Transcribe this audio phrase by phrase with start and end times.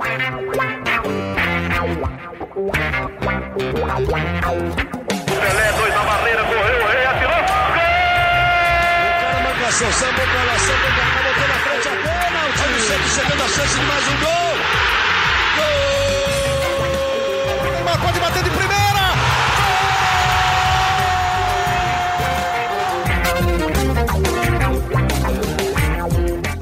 [0.00, 0.30] Pelé,
[5.76, 7.30] dois na barreira, correu, o rei atirou.
[7.30, 7.38] Gol!
[9.04, 10.90] O cara marcação, sambou pra lá, sambou
[11.22, 11.92] botou na frente a.
[12.62, 14.56] Olha o Santos chegando a chance de mais um gol.
[15.58, 17.72] Gol!
[17.72, 18.69] Neymar pode bater de primeira.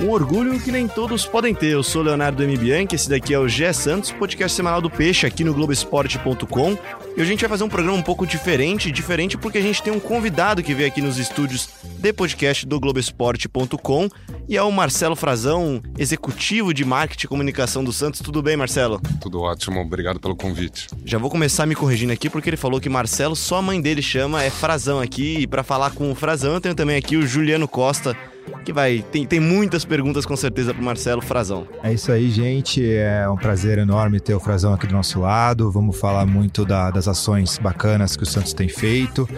[0.09, 1.67] Um orgulho que nem todos podem ter.
[1.67, 2.57] Eu sou Leonardo M.
[2.57, 6.71] Bianchi, esse daqui é o Gé Santos, podcast semanal do Peixe aqui no Globoesporte.com.
[6.71, 9.83] E hoje a gente vai fazer um programa um pouco diferente, diferente porque a gente
[9.83, 14.09] tem um convidado que veio aqui nos estúdios de podcast do Globoesporte.com
[14.49, 18.23] e é o Marcelo Frazão, executivo de marketing e comunicação do Santos.
[18.23, 19.03] Tudo bem, Marcelo?
[19.21, 20.87] Tudo ótimo, obrigado pelo convite.
[21.05, 24.01] Já vou começar me corrigindo aqui porque ele falou que Marcelo só a mãe dele
[24.01, 25.41] chama é Frazão aqui.
[25.41, 28.17] E para falar com o Frazão eu tenho também aqui o Juliano Costa,
[28.65, 31.67] que vai tem, tem muitas perguntas com certeza pro Marcelo Frazão.
[31.83, 32.85] É isso aí, gente.
[32.87, 35.71] É um prazer enorme ter o Frazão aqui do nosso lado.
[35.71, 39.29] Vamos falar muito da- das ações bacanas que o Santos tem feito.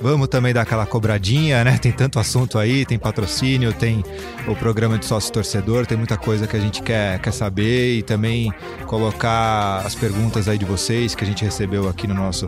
[0.00, 1.78] Vamos também dar aquela cobradinha, né?
[1.78, 4.04] Tem tanto assunto aí, tem patrocínio, tem
[4.46, 8.02] o programa de sócio torcedor, tem muita coisa que a gente quer, quer saber e
[8.02, 8.52] também
[8.86, 12.46] colocar as perguntas aí de vocês que a gente recebeu aqui no nosso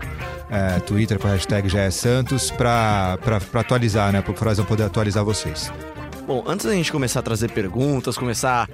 [0.50, 3.18] é, Twitter com a hashtag já Santos para
[3.54, 4.20] atualizar, né?
[4.20, 5.72] Para o Frazão poder atualizar vocês.
[6.28, 8.68] Bom, antes da gente começar a trazer perguntas, começar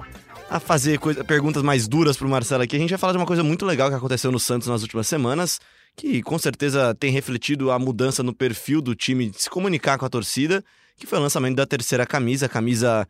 [0.49, 3.25] a fazer coisa- perguntas mais duras pro Marcelo aqui, a gente vai falar de uma
[3.25, 5.61] coisa muito legal que aconteceu no Santos nas últimas semanas,
[5.95, 10.05] que com certeza tem refletido a mudança no perfil do time de se comunicar com
[10.05, 10.61] a torcida,
[10.97, 13.07] que foi o lançamento da terceira camisa, camisa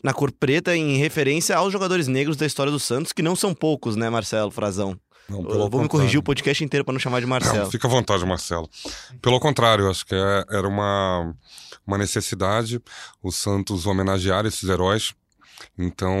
[0.00, 3.52] na cor preta, em referência aos jogadores negros da história do Santos, que não são
[3.52, 4.96] poucos, né, Marcelo Frazão?
[5.28, 5.88] Não, pelo vou me contrário.
[5.88, 7.58] corrigir o podcast inteiro para não chamar de Marcelo.
[7.64, 8.68] Não, fica à vontade, Marcelo.
[9.20, 11.34] Pelo contrário, acho que é- era uma,
[11.86, 12.80] uma necessidade
[13.22, 15.14] o Santos homenagear esses heróis.
[15.78, 16.16] Então,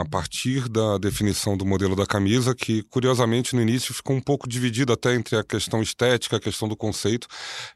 [0.00, 4.48] a partir da definição do modelo da camisa, que curiosamente no início ficou um pouco
[4.48, 7.26] dividido até entre a questão estética, a questão do conceito,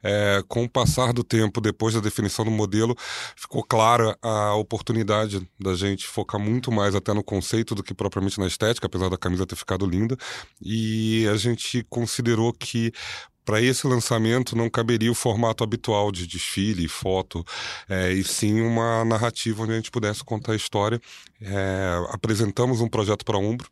[0.03, 2.97] é, com o passar do tempo, depois da definição do modelo,
[3.37, 8.39] ficou clara a oportunidade da gente focar muito mais até no conceito do que propriamente
[8.39, 10.17] na estética, apesar da camisa ter ficado linda.
[10.61, 12.93] E a gente considerou que
[13.45, 17.45] para esse lançamento não caberia o formato habitual de desfile, foto,
[17.89, 21.01] é, e sim uma narrativa onde a gente pudesse contar a história.
[21.41, 23.71] É, apresentamos um projeto para Umbro.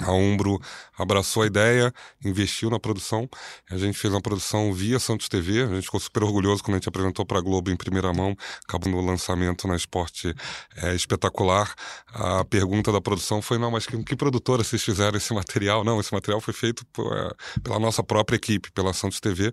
[0.00, 0.60] A Umbro
[0.98, 1.92] abraçou a ideia,
[2.24, 3.28] investiu na produção.
[3.70, 5.62] A gente fez uma produção via Santos TV.
[5.62, 8.36] A gente ficou super orgulhoso quando a gente apresentou para a Globo em primeira mão,
[8.68, 10.34] acabou no lançamento na Esporte
[10.76, 11.74] é, Espetacular.
[12.08, 15.82] A pergunta da produção foi: não, mas que, que produtora vocês fizeram esse material?
[15.82, 17.30] Não, esse material foi feito por, é,
[17.62, 19.50] pela nossa própria equipe, pela Santos TV.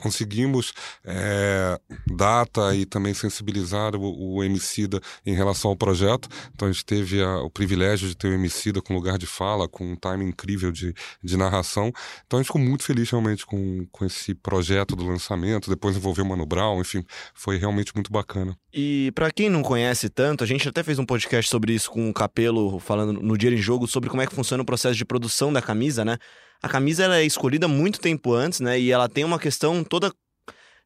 [0.00, 0.72] Conseguimos
[1.04, 6.28] é, data e também sensibilizar o, o Emicida em relação ao projeto.
[6.54, 9.68] Então a gente teve a- o privilégio de ter o Emicida com lugar de fala,
[9.70, 11.92] com um time incrível de, de narração.
[12.26, 15.70] Então a gente ficou muito feliz realmente com, com esse projeto do lançamento.
[15.70, 17.04] Depois envolveu o Mano Brown, enfim,
[17.34, 18.56] foi realmente muito bacana.
[18.72, 22.10] E pra quem não conhece tanto, a gente até fez um podcast sobre isso com
[22.10, 25.04] o Capelo, falando no Dia em Jogo, sobre como é que funciona o processo de
[25.04, 26.18] produção da camisa, né?
[26.62, 28.78] A camisa ela é escolhida muito tempo antes, né?
[28.78, 30.12] E ela tem uma questão toda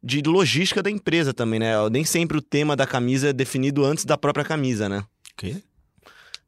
[0.03, 1.73] de logística da empresa também, né?
[1.91, 5.05] Nem sempre o tema da camisa é definido antes da própria camisa, né?
[5.37, 5.63] quê?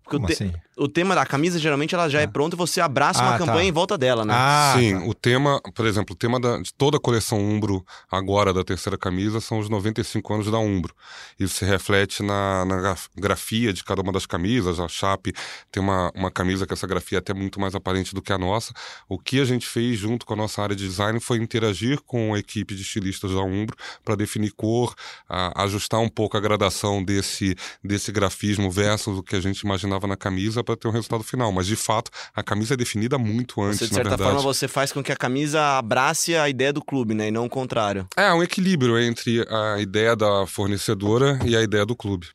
[0.07, 0.53] Porque Como o, te- assim?
[0.77, 3.45] o tema da camisa geralmente ela já é pronta e você abraça uma Ah, tá.
[3.45, 4.33] campanha em volta dela, né?
[4.37, 5.05] Ah, Sim, tá.
[5.07, 8.97] o tema, por exemplo, o tema da- de toda a coleção Umbro agora da terceira
[8.97, 10.95] camisa são os 95 anos da Umbro.
[11.41, 14.79] Isso se reflete na, na graf- grafia de cada uma das camisas.
[14.79, 15.33] A Chape
[15.73, 18.39] tem uma, uma camisa que essa grafia é até muito mais aparente do que a
[18.39, 18.73] nossa.
[19.09, 22.33] O que a gente fez junto com a nossa área de design foi interagir com
[22.33, 24.95] a equipe de estilistas da Umbro para definir cor,
[25.29, 29.96] a- ajustar um pouco a gradação desse, desse grafismo versus o que a gente imaginava
[30.05, 31.53] na camisa para ter um resultado final.
[31.53, 34.93] Mas, de fato, a camisa é definida muito antes, Você, de certa forma, você faz
[34.93, 37.29] com que a camisa abrace a ideia do clube, né?
[37.29, 38.07] E não o contrário.
[38.17, 42.27] É, um equilíbrio entre a ideia da fornecedora e a ideia do clube.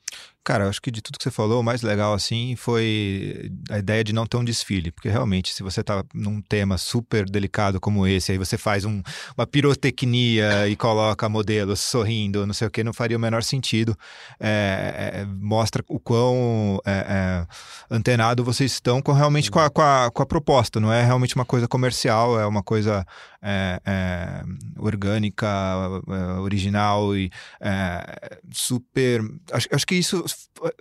[0.44, 3.78] Cara, eu acho que de tudo que você falou, o mais legal, assim, foi a
[3.78, 4.92] ideia de não ter um desfile.
[4.92, 9.04] Porque realmente, se você tá num tema super delicado como esse, aí você faz um-
[9.38, 13.96] uma pirotecnia e coloca modelos sorrindo, não sei o que, não faria o menor sentido.
[14.40, 17.48] É, é, mostra o quão é, é,
[17.96, 20.80] antenado vocês estão com, realmente com a, com, a, com a proposta.
[20.80, 23.06] Não é realmente uma coisa comercial, é uma coisa
[23.42, 24.44] é, é,
[24.78, 29.22] orgânica, é, original e é, super.
[29.52, 30.24] Acho, acho que isso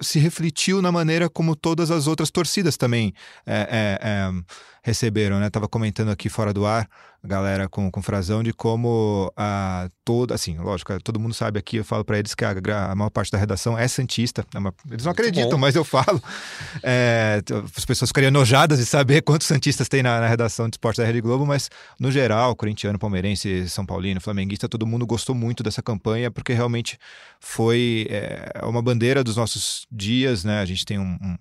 [0.01, 3.15] se refletiu na maneira como todas as outras torcidas também
[3.47, 4.31] é,
[4.83, 5.49] receberam, né?
[5.51, 6.89] Tava comentando aqui fora do ar,
[7.23, 11.77] a galera com, com Frazão, de como a toda, assim, lógico, todo mundo sabe aqui,
[11.77, 12.53] eu falo para eles que a,
[12.91, 14.45] a, maior parte da redação é Santista.
[14.55, 16.23] É uma, eles não acreditam, mas eu falo.
[16.83, 17.43] É,
[17.77, 21.05] as pessoas ficariam enojadas de saber quantos Santistas tem na, na redação de esporte da
[21.05, 21.69] Rede Globo, mas
[21.99, 26.99] no geral, corintiano, palmeirense, São Paulino, flamenguista, todo mundo gostou muito dessa campanha, porque realmente
[27.39, 30.61] foi é, uma bandeira dos nossos dias, né?
[30.61, 31.37] A gente tem um, um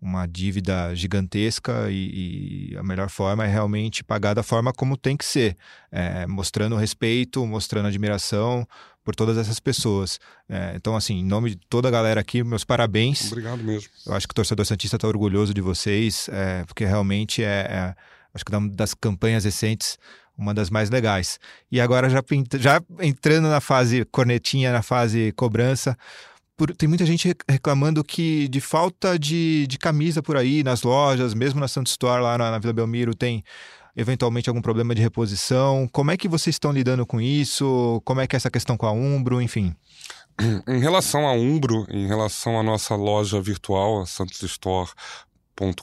[0.00, 5.16] uma dívida gigantesca e, e, a melhor forma é realmente pagar da forma como tem
[5.16, 5.56] que ser,
[5.92, 8.66] é, mostrando respeito, mostrando admiração
[9.04, 10.18] por todas essas pessoas.
[10.48, 13.30] É, então, assim, em nome de toda a galera aqui, meus parabéns.
[13.30, 13.88] Obrigado mesmo.
[14.06, 17.94] Eu acho que o torcedor Santista está orgulhoso de vocês, é, porque realmente é, é,
[18.32, 19.98] acho que das campanhas recentes,
[20.36, 21.38] uma das mais legais.
[21.70, 22.22] E agora, já,
[22.58, 25.96] já entrando na fase cornetinha, na fase cobrança,
[26.60, 31.32] por, tem muita gente reclamando que de falta de, de camisa por aí nas lojas,
[31.32, 33.42] mesmo na Santo Store lá na, na Vila Belmiro tem
[33.96, 35.88] eventualmente algum problema de reposição.
[35.90, 38.02] Como é que vocês estão lidando com isso?
[38.04, 39.74] Como é que é essa questão com a Umbro, enfim?
[40.68, 44.90] Em relação à Umbro, em relação à nossa loja virtual, a Santos Store,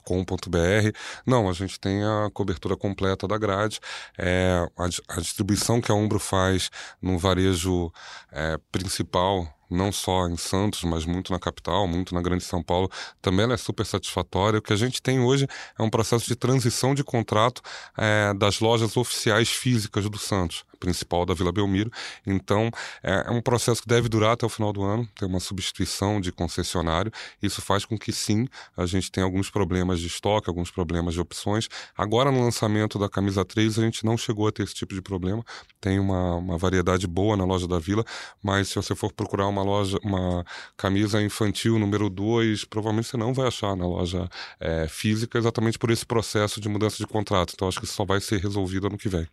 [0.04, 0.92] com.br.
[1.26, 3.80] Não, a gente tem a cobertura completa da grade.
[4.18, 6.70] É, a, a distribuição que a Umbro faz
[7.02, 7.92] no varejo
[8.32, 12.90] é, principal não só em Santos, mas muito na capital, muito na Grande São Paulo,
[13.22, 14.60] também é super satisfatória.
[14.60, 15.48] O que a gente tem hoje
[15.78, 17.62] é um processo de transição de contrato
[17.98, 21.92] é, das lojas oficiais físicas do Santos, principal da Vila Belmiro.
[22.26, 22.70] Então,
[23.04, 26.22] é, é, um processo que deve durar até o final do ano, tem uma substituição
[26.22, 27.12] de concessionário.
[27.42, 31.22] Isso faz com que, sim, a gente tenha alguns problemas de estoque, alguns problemas de
[31.22, 31.68] opções.
[31.98, 35.02] Agora, no lançamento da camisa 3, a gente não chegou a ter esse tipo de
[35.02, 35.44] problema.
[35.80, 38.04] Tem uma, uma variedade boa na loja da Vila,
[38.44, 40.46] mas se você for procurar uma loja, uma
[40.76, 45.92] camisa infantil número 2, provavelmente você não vai achar na loja é, física, exatamente por
[45.92, 47.54] esse processo de mudança de contrato.
[47.54, 49.28] Então acho que isso só vai ser resolvido ano que vem.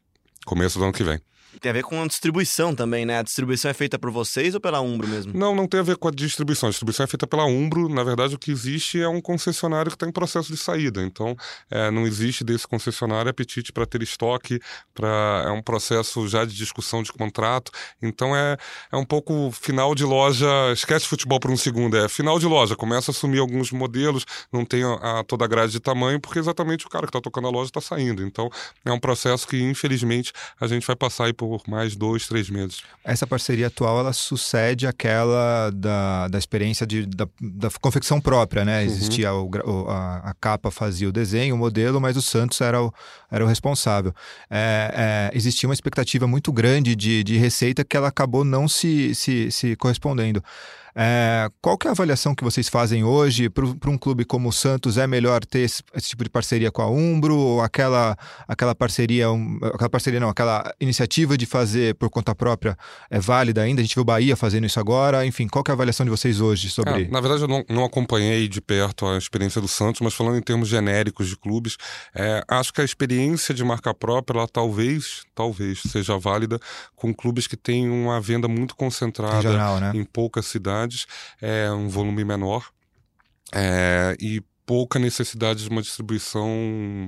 [0.44, 1.20] Começo do ano que vem.
[1.60, 3.18] Tem a ver com a distribuição também, né?
[3.18, 5.32] A distribuição é feita por vocês ou pela Umbro mesmo?
[5.34, 6.68] Não, não tem a ver com a distribuição.
[6.68, 7.88] A distribuição é feita pela Umbro.
[7.88, 11.02] Na verdade, o que existe é um concessionário que está em processo de saída.
[11.02, 11.36] Então,
[11.70, 14.60] é, não existe desse concessionário apetite para ter estoque,
[14.94, 15.44] pra...
[15.46, 17.70] é um processo já de discussão de contrato.
[18.02, 18.56] Então, é,
[18.90, 20.46] é um pouco final de loja.
[20.72, 21.96] Esquece futebol por um segundo.
[21.96, 22.74] É final de loja.
[22.74, 26.38] Começa a assumir alguns modelos, não tem a, a toda a grade de tamanho, porque
[26.38, 28.22] exatamente o cara que está tocando a loja está saindo.
[28.22, 28.50] Então,
[28.84, 32.82] é um processo que, infelizmente, a gente vai passar aí por mais dois, três meses.
[33.04, 38.80] Essa parceria atual, ela sucede aquela da, da experiência de, da, da confecção própria, né?
[38.80, 38.86] Uhum.
[38.86, 39.50] Existia o,
[39.88, 42.92] a, a, capa fazia o desenho, o modelo, mas o Santos era o,
[43.30, 44.14] era o responsável.
[44.48, 49.14] É, é, existia uma expectativa muito grande de, de receita que ela acabou não se,
[49.14, 50.42] se, se correspondendo.
[50.96, 54.52] É, qual que é a avaliação que vocês fazem hoje para um clube como o
[54.52, 54.96] Santos?
[54.96, 59.30] É melhor ter esse, esse, tipo de parceria com a Umbro ou aquela, aquela parceria,
[59.30, 62.76] um, aquela parceria não, aquela iniciativa de fazer por conta própria
[63.10, 63.80] é válida ainda?
[63.80, 65.26] A gente viu o Bahia fazendo isso agora.
[65.26, 67.04] Enfim, qual que é a avaliação de vocês hoje sobre...
[67.04, 70.38] É, na verdade, eu não, não, acompanhei de perto a experiência do Santos, mas falando
[70.38, 71.76] em termos genéricos de clubes,
[72.14, 76.60] é, acho que a experiência de marca própria, ela talvez, talvez seja válida
[76.94, 79.92] com clubes que têm uma venda muito concentrada Regional, né?
[79.94, 80.83] em poucas cidades
[81.40, 82.68] é um volume menor
[83.52, 86.48] é, e pouca necessidade de uma distribuição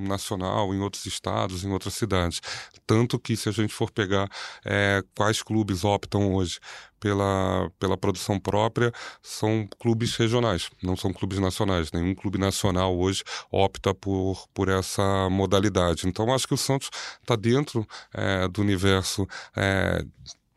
[0.06, 2.40] nacional em outros estados, em outras cidades.
[2.86, 4.28] Tanto que, se a gente for pegar
[4.64, 6.58] é, quais clubes optam hoje
[7.00, 8.92] pela, pela produção própria,
[9.22, 11.90] são clubes regionais, não são clubes nacionais.
[11.92, 16.06] Nenhum clube nacional hoje opta por, por essa modalidade.
[16.06, 16.90] Então, acho que o Santos
[17.20, 19.26] está dentro é, do universo.
[19.56, 20.04] É,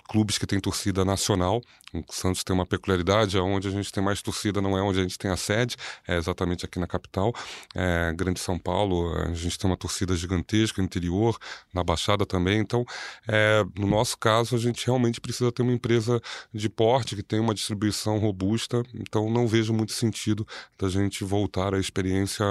[0.10, 1.62] clubes que têm torcida nacional.
[1.94, 5.02] O Santos tem uma peculiaridade, onde a gente tem mais torcida não é onde a
[5.02, 5.76] gente tem a sede,
[6.08, 7.34] é exatamente aqui na capital,
[7.74, 11.38] é, Grande São Paulo, a gente tem uma torcida gigantesca interior,
[11.74, 12.60] na Baixada também.
[12.60, 12.86] Então,
[13.28, 16.22] é, no nosso caso, a gente realmente precisa ter uma empresa
[16.54, 18.84] de porte que tenha uma distribuição robusta.
[18.94, 20.48] Então, não vejo muito sentido
[20.78, 22.46] da gente voltar à experiência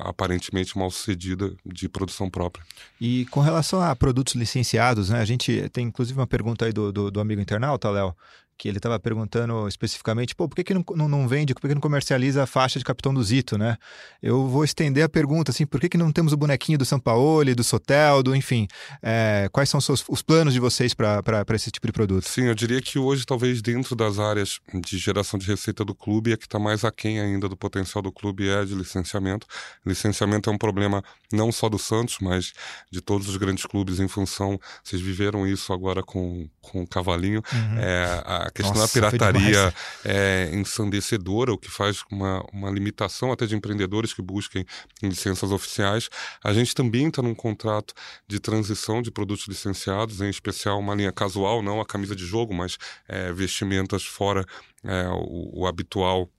[0.00, 2.64] aparentemente mal sucedida de produção própria.
[3.00, 5.20] E com relação a produtos licenciados, né?
[5.20, 8.16] A gente tem inclusive uma pergunta aí do, do, do amigo internauta, Léo,
[8.58, 11.68] que ele estava perguntando especificamente, pô, por que, que não, não, não, vende, por que,
[11.68, 13.76] que não comercializa a faixa de Capitão do Zito, né?
[14.22, 17.54] Eu vou estender a pergunta, assim, por que, que não temos o bonequinho do Sampaoli,
[17.54, 18.66] do Soteldo, enfim,
[19.02, 21.22] é, quais são os, seus, os planos de vocês para
[21.54, 22.28] esse tipo de produto?
[22.28, 26.32] Sim, eu diria que hoje, talvez dentro das áreas de geração de receita do clube,
[26.32, 29.46] é que está mais aquém ainda do potencial do clube é de licenciamento.
[29.84, 32.52] Licenciamento é um problema não só do Santos, mas
[32.90, 37.42] de todos os grandes clubes em função, vocês viveram isso agora com, com o Cavalinho,
[37.52, 37.78] uhum.
[37.78, 39.74] é, a, a questão Nossa, da pirataria
[40.04, 44.64] é ensandecedora, o que faz uma, uma limitação até de empreendedores que busquem
[45.02, 46.08] licenças oficiais.
[46.42, 47.94] A gente também está num contrato
[48.26, 52.54] de transição de produtos licenciados, em especial uma linha casual, não a camisa de jogo,
[52.54, 54.44] mas é, vestimentas fora
[54.84, 56.30] é, o, o habitual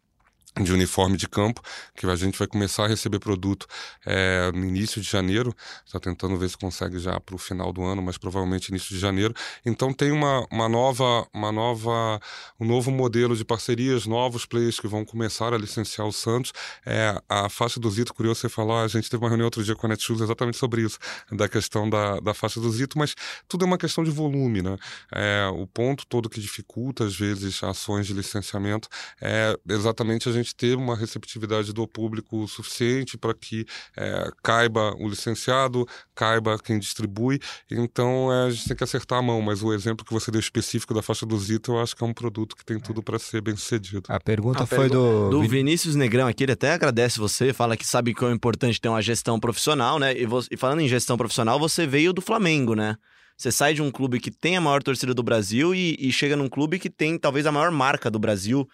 [0.64, 1.62] de uniforme de campo,
[1.96, 3.68] que a gente vai começar a receber produto
[4.06, 7.84] é, no início de janeiro, está tentando ver se consegue já para o final do
[7.84, 9.34] ano, mas provavelmente início de janeiro.
[9.66, 12.20] Então tem uma, uma nova, uma nova,
[12.60, 16.54] um novo modelo de parcerias, novos players que vão começar a licenciar o Santos.
[16.86, 19.76] É, a faixa do Zito, curioso você falar, a gente teve uma reunião outro dia
[19.76, 20.98] com a Netshoes exatamente sobre isso,
[21.32, 23.16] da questão da, da faixa do Zito, mas
[23.48, 24.78] tudo é uma questão de volume, né?
[25.12, 28.88] É, o ponto todo que dificulta às vezes ações de licenciamento
[29.22, 35.08] é exatamente a gente ter uma receptividade do público suficiente para que é, caiba o
[35.10, 37.40] licenciado, caiba quem distribui.
[37.70, 40.40] Então é, a gente tem que acertar a mão, mas o exemplo que você deu
[40.40, 43.20] específico da faixa do Zito, eu acho que é um produto que tem tudo para
[43.20, 44.04] ser bem sucedido.
[44.08, 45.30] A pergunta A foi do.
[45.30, 48.80] Do Vin- Vinícius Negrão aqui, ele até agradece você, fala que sabe que é importante
[48.80, 50.18] ter uma gestão profissional, né?
[50.18, 52.96] E, vo- e falando em gestão profissional, você veio do Flamengo, né?
[53.36, 56.36] Você sai de um clube que tem a maior torcida do Brasil e, e chega
[56.36, 58.68] num clube que tem talvez a maior marca do Brasil,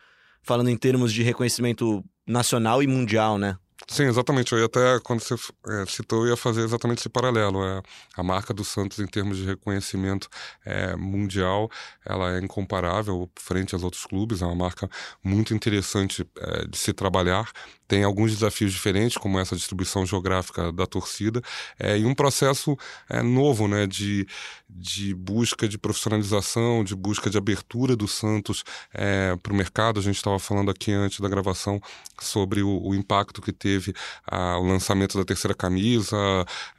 [0.43, 3.57] falando em termos de reconhecimento nacional e mundial, né?
[3.88, 4.53] Sim, exatamente.
[4.53, 5.35] Eu ia até, quando você
[5.67, 7.63] é, citou, eu ia fazer exatamente esse paralelo.
[7.63, 7.81] É,
[8.15, 10.29] a marca do Santos, em termos de reconhecimento
[10.65, 11.69] é, mundial,
[12.05, 14.41] ela é incomparável frente aos outros clubes.
[14.41, 14.89] É uma marca
[15.23, 17.51] muito interessante é, de se trabalhar.
[17.93, 21.43] Tem alguns desafios diferentes, como essa distribuição geográfica da torcida,
[21.77, 22.75] é, e um processo
[23.07, 24.25] é, novo né, de,
[24.67, 28.63] de busca de profissionalização, de busca de abertura do Santos
[29.43, 30.00] para o mercado.
[30.00, 31.79] A gente estava falando aqui antes da gravação
[32.19, 33.93] sobre o, o impacto que teve
[34.25, 36.17] ah, o lançamento da terceira camisa,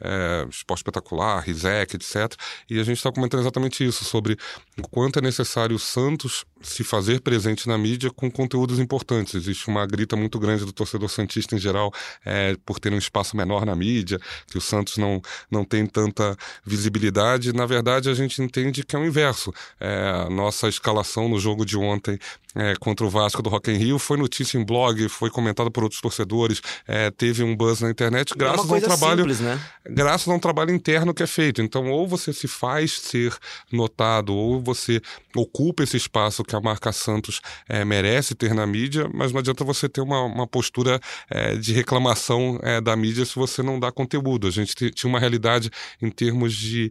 [0.01, 2.35] é, Esporte Espetacular, Rizek, etc.
[2.69, 4.37] E a gente está comentando exatamente isso, sobre
[4.77, 9.35] o quanto é necessário o Santos se fazer presente na mídia com conteúdos importantes.
[9.35, 11.93] Existe uma grita muito grande do torcedor santista em geral
[12.25, 15.21] é, por ter um espaço menor na mídia, que o Santos não,
[15.51, 17.53] não tem tanta visibilidade.
[17.53, 19.53] Na verdade, a gente entende que é o inverso.
[19.81, 22.19] É, nossa escalação no jogo de ontem
[22.55, 25.83] é, contra o Vasco do Rock in Rio foi notícia em blog, foi comentado por
[25.83, 29.61] outros torcedores, é, teve um buzz na internet é graças coisa ao trabalho simples, né?
[29.91, 31.61] graças a um trabalho interno que é feito.
[31.61, 33.37] Então, ou você se faz ser
[33.73, 35.01] notado, ou você
[35.35, 39.65] ocupa esse espaço que a marca Santos eh, merece ter na mídia, mas não adianta
[39.65, 40.84] você ter uma, uma postura
[41.31, 44.47] eh, de reclamação eh, da mídia se você não dá conteúdo.
[44.47, 45.71] A gente tinha uma realidade
[46.03, 46.91] em termos de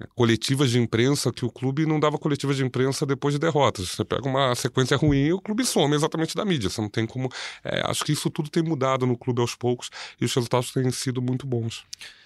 [0.00, 3.88] eh, coletivas de imprensa que o clube não dava coletivas de imprensa depois de derrotas.
[3.90, 6.68] Você pega uma sequência ruim e o clube some exatamente da mídia.
[6.70, 7.30] Você não tem como.
[7.64, 10.90] eh, acho que isso tudo tem mudado no clube aos poucos e os resultados têm
[10.90, 11.84] sido muito bons.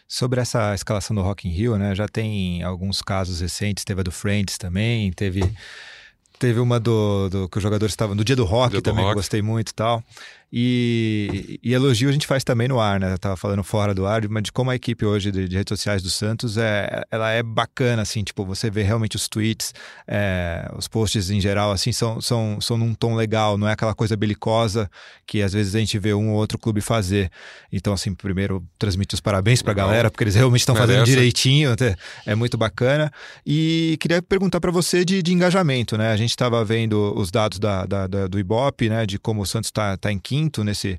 [0.09, 1.93] Sobre essa escalação do Rock in Rio, né?
[1.93, 5.41] Já tem alguns casos recentes, teve a do Friends também, teve
[6.39, 8.99] teve uma do, do que os jogadores estavam no dia do rock Dia do também,
[8.99, 9.17] que eu rock.
[9.17, 10.05] gostei muito e tal.
[10.53, 13.12] E, e elogio a gente faz também no ar, né?
[13.12, 15.71] Eu tava falando fora do ar, mas de como a equipe hoje de, de redes
[15.71, 19.75] sociais do Santos é, ela é bacana, assim, tipo, você vê realmente os tweets,
[20.07, 23.95] é, os posts em geral, assim, são, são, são num tom legal, não é aquela
[23.95, 24.91] coisa belicosa
[25.26, 27.31] que às vezes a gente vê um ou outro clube fazer.
[27.73, 29.88] Então, assim, primeiro transmite os parabéns pra Legal.
[29.88, 33.11] galera, porque eles realmente estão fazendo direitinho, até- é muito bacana.
[33.45, 36.12] E queria perguntar para você de, de engajamento, né?
[36.12, 39.05] A gente estava vendo os dados da, da- da- do Ibope, né?
[39.05, 40.99] De como o Santos está tá em quinto nesse,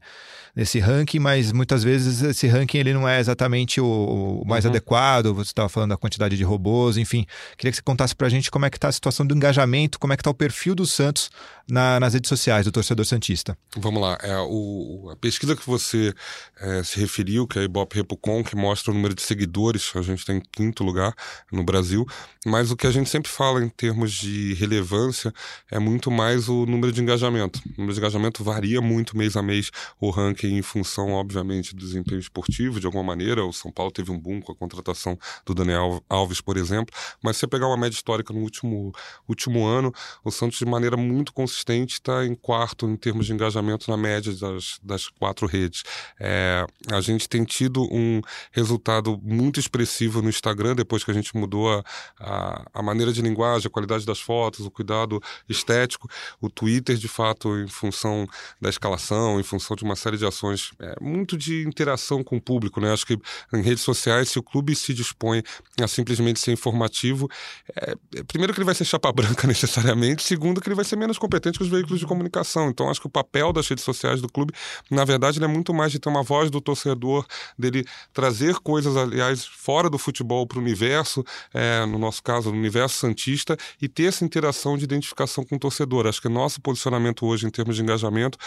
[0.56, 4.72] nesse ranking, mas muitas vezes esse ranking ele não é exatamente o, o mais Uhum.
[4.72, 5.34] adequado.
[5.34, 7.26] Você estava falando da quantidade de robôs, enfim.
[7.58, 10.00] Queria que você contasse para a gente como é que está a situação do engajamento,
[10.00, 11.30] como é que está o perfil do Santos
[11.70, 13.56] na- nas redes sociais do torcedor santista.
[13.78, 16.14] Vamos lá, é, o, a pesquisa que você
[16.60, 20.02] é, se referiu, que é a Ibope Repucon, que mostra o número de seguidores, a
[20.02, 21.14] gente está em quinto lugar
[21.52, 22.06] no Brasil,
[22.46, 25.34] mas o que a gente sempre fala em termos de relevância
[25.70, 27.60] é muito mais o número de engajamento.
[27.68, 31.80] O número de engajamento varia muito mês a mês, o ranking em função, obviamente, do
[31.80, 33.46] desempenho esportivo, de alguma maneira.
[33.46, 37.36] O São Paulo teve um boom com a contratação do Daniel Alves, por exemplo, mas
[37.36, 38.94] se você pegar uma média histórica no último,
[39.28, 39.92] último ano,
[40.24, 44.34] o Santos, de maneira muito consistente, está em quarto em termos de engajamento na média
[44.34, 45.84] das, das quatro redes.
[46.20, 51.36] É, a gente tem tido um resultado muito expressivo no Instagram, depois que a gente
[51.36, 51.84] mudou a,
[52.20, 56.10] a, a maneira de linguagem, a qualidade das fotos, o cuidado estético.
[56.40, 58.28] O Twitter, de fato, em função
[58.62, 62.38] da escalação, divulgação, em função de uma série de ações, é, muito de interação com
[62.38, 62.94] o público, né?
[62.94, 63.18] Acho que
[63.54, 65.44] em redes sociais, se o clube se dispõe
[65.82, 67.30] a simplesmente ser informativo,
[67.76, 70.96] é, é primeiro que ele vai ser chapa branca necessariamente, segundo que ele vai ser
[70.96, 72.70] menos competente que os veículos de comunicação.
[72.70, 74.54] Então, acho que o papel das redes sociais do clube,
[74.90, 77.26] na verdade, é muito mais de ter uma voz do torcedor,
[77.58, 82.58] dele trazer coisas, aliás, fora do futebol para o universo, é, no nosso caso, no
[82.58, 86.08] universo santista, e ter essa interação de identificação com o torcedor.
[86.08, 88.38] Acho que nosso posicionamento hoje em termos de engajamento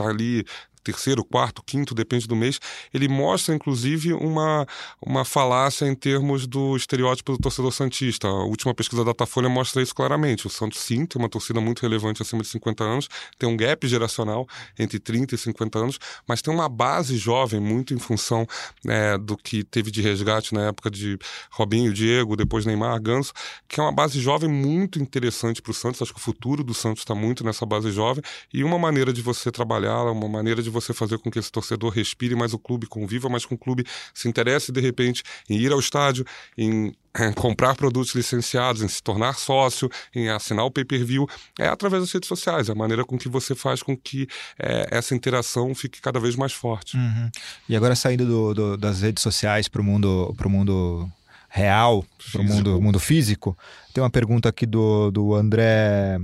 [0.00, 0.46] сталі
[0.82, 2.60] terceiro, quarto, quinto, depende do mês,
[2.92, 4.66] ele mostra, inclusive, uma,
[5.00, 8.28] uma falácia em termos do estereótipo do torcedor Santista.
[8.28, 10.46] A última pesquisa da Datafolha mostra isso claramente.
[10.46, 13.08] O Santos, sim, tem uma torcida muito relevante acima de 50 anos,
[13.38, 14.46] tem um gap geracional
[14.78, 18.46] entre 30 e 50 anos, mas tem uma base jovem muito em função
[18.86, 21.18] é, do que teve de resgate na época de
[21.50, 23.32] Robinho, Diego, depois Neymar, Ganso,
[23.68, 26.00] que é uma base jovem muito interessante para o Santos.
[26.00, 28.22] Acho que o futuro do Santos está muito nessa base jovem
[28.52, 31.50] e uma maneira de você trabalhá-la, uma maneira de de você fazer com que esse
[31.50, 33.84] torcedor respire mais o clube, conviva mais com o clube,
[34.14, 36.24] se interesse de repente em ir ao estádio,
[36.56, 36.94] em
[37.34, 42.28] comprar produtos licenciados, em se tornar sócio, em assinar o pay-per-view, é através das redes
[42.28, 46.20] sociais, é a maneira com que você faz com que é, essa interação fique cada
[46.20, 46.96] vez mais forte.
[46.96, 47.30] Uhum.
[47.68, 51.10] E agora saindo do, do, das redes sociais para o mundo, pro mundo
[51.48, 53.58] real, para o mundo, mundo físico,
[53.92, 56.16] tem uma pergunta aqui do, do André,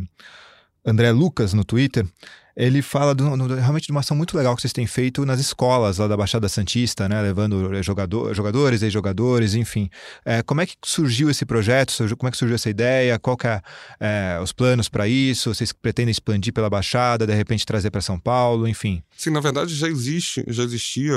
[0.85, 2.07] André Lucas no Twitter
[2.57, 5.39] ele fala do, do, realmente de uma ação muito legal que vocês têm feito nas
[5.39, 7.21] escolas lá da Baixada Santista, né?
[7.21, 9.91] Levando eh, jogador, jogadores e jogadores, enfim.
[10.25, 11.93] É, como é que surgiu esse projeto?
[12.17, 13.19] Como é que surgiu essa ideia?
[13.19, 13.61] Qual que é,
[14.01, 15.53] é os planos para isso?
[15.53, 19.03] Vocês pretendem expandir pela Baixada, de repente trazer para São Paulo, enfim?
[19.15, 21.15] Sim, na verdade já existe, já existia,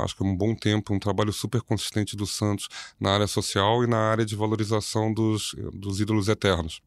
[0.00, 2.68] acho que há um bom tempo, um trabalho super consistente do Santos
[3.00, 6.82] na área social e na área de valorização dos, dos ídolos eternos.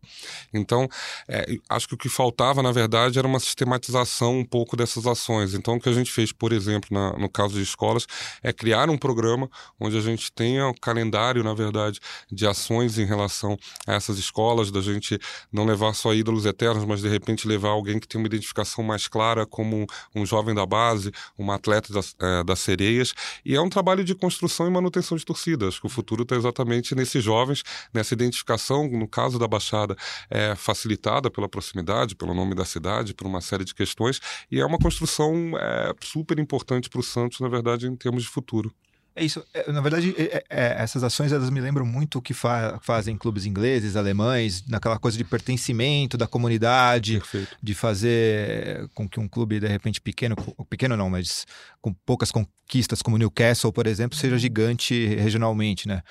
[0.53, 0.87] Então,
[1.27, 5.53] é, acho que o que faltava, na verdade, era uma sistematização um pouco dessas ações.
[5.53, 8.05] Então, o que a gente fez, por exemplo, na, no caso de escolas,
[8.43, 9.49] é criar um programa
[9.79, 11.99] onde a gente tenha um calendário, na verdade,
[12.31, 15.17] de ações em relação a essas escolas, da gente
[15.51, 19.07] não levar só ídolos eternos, mas de repente levar alguém que tem uma identificação mais
[19.07, 23.13] clara, como um jovem da base, uma atleta das, é, das sereias.
[23.45, 25.69] E é um trabalho de construção e manutenção de torcidas.
[25.69, 29.95] Acho que o futuro está exatamente nesses jovens, nessa identificação, no caso da Baixada,
[30.29, 34.19] é facilitada pela proximidade, pelo nome da cidade, por uma série de questões questões,
[34.51, 38.29] e é uma construção é, super importante para o Santos, na verdade, em termos de
[38.29, 38.73] futuro.
[39.15, 39.41] É isso.
[39.53, 43.17] É, na verdade, é, é, essas ações elas me lembram muito o que fa fazem
[43.17, 47.55] clubes ingleses, alemães, naquela coisa de pertencimento da comunidade, Perfeito.
[47.63, 50.35] de fazer com que um clube de repente pequeno,
[50.69, 51.45] pequeno não, mas
[51.81, 56.01] com poucas conquistas, como Newcastle, por exemplo, seja gigante regionalmente, né?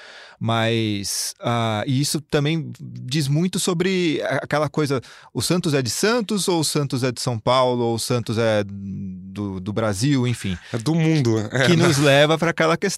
[0.40, 5.00] Mas uh, e isso também diz muito sobre aquela coisa:
[5.32, 8.38] o Santos é de Santos ou o Santos é de São Paulo ou o Santos
[8.38, 10.56] é do, do Brasil, enfim.
[10.72, 11.38] É do mundo.
[11.50, 11.86] É, que né?
[11.86, 12.93] nos leva para aquela questão.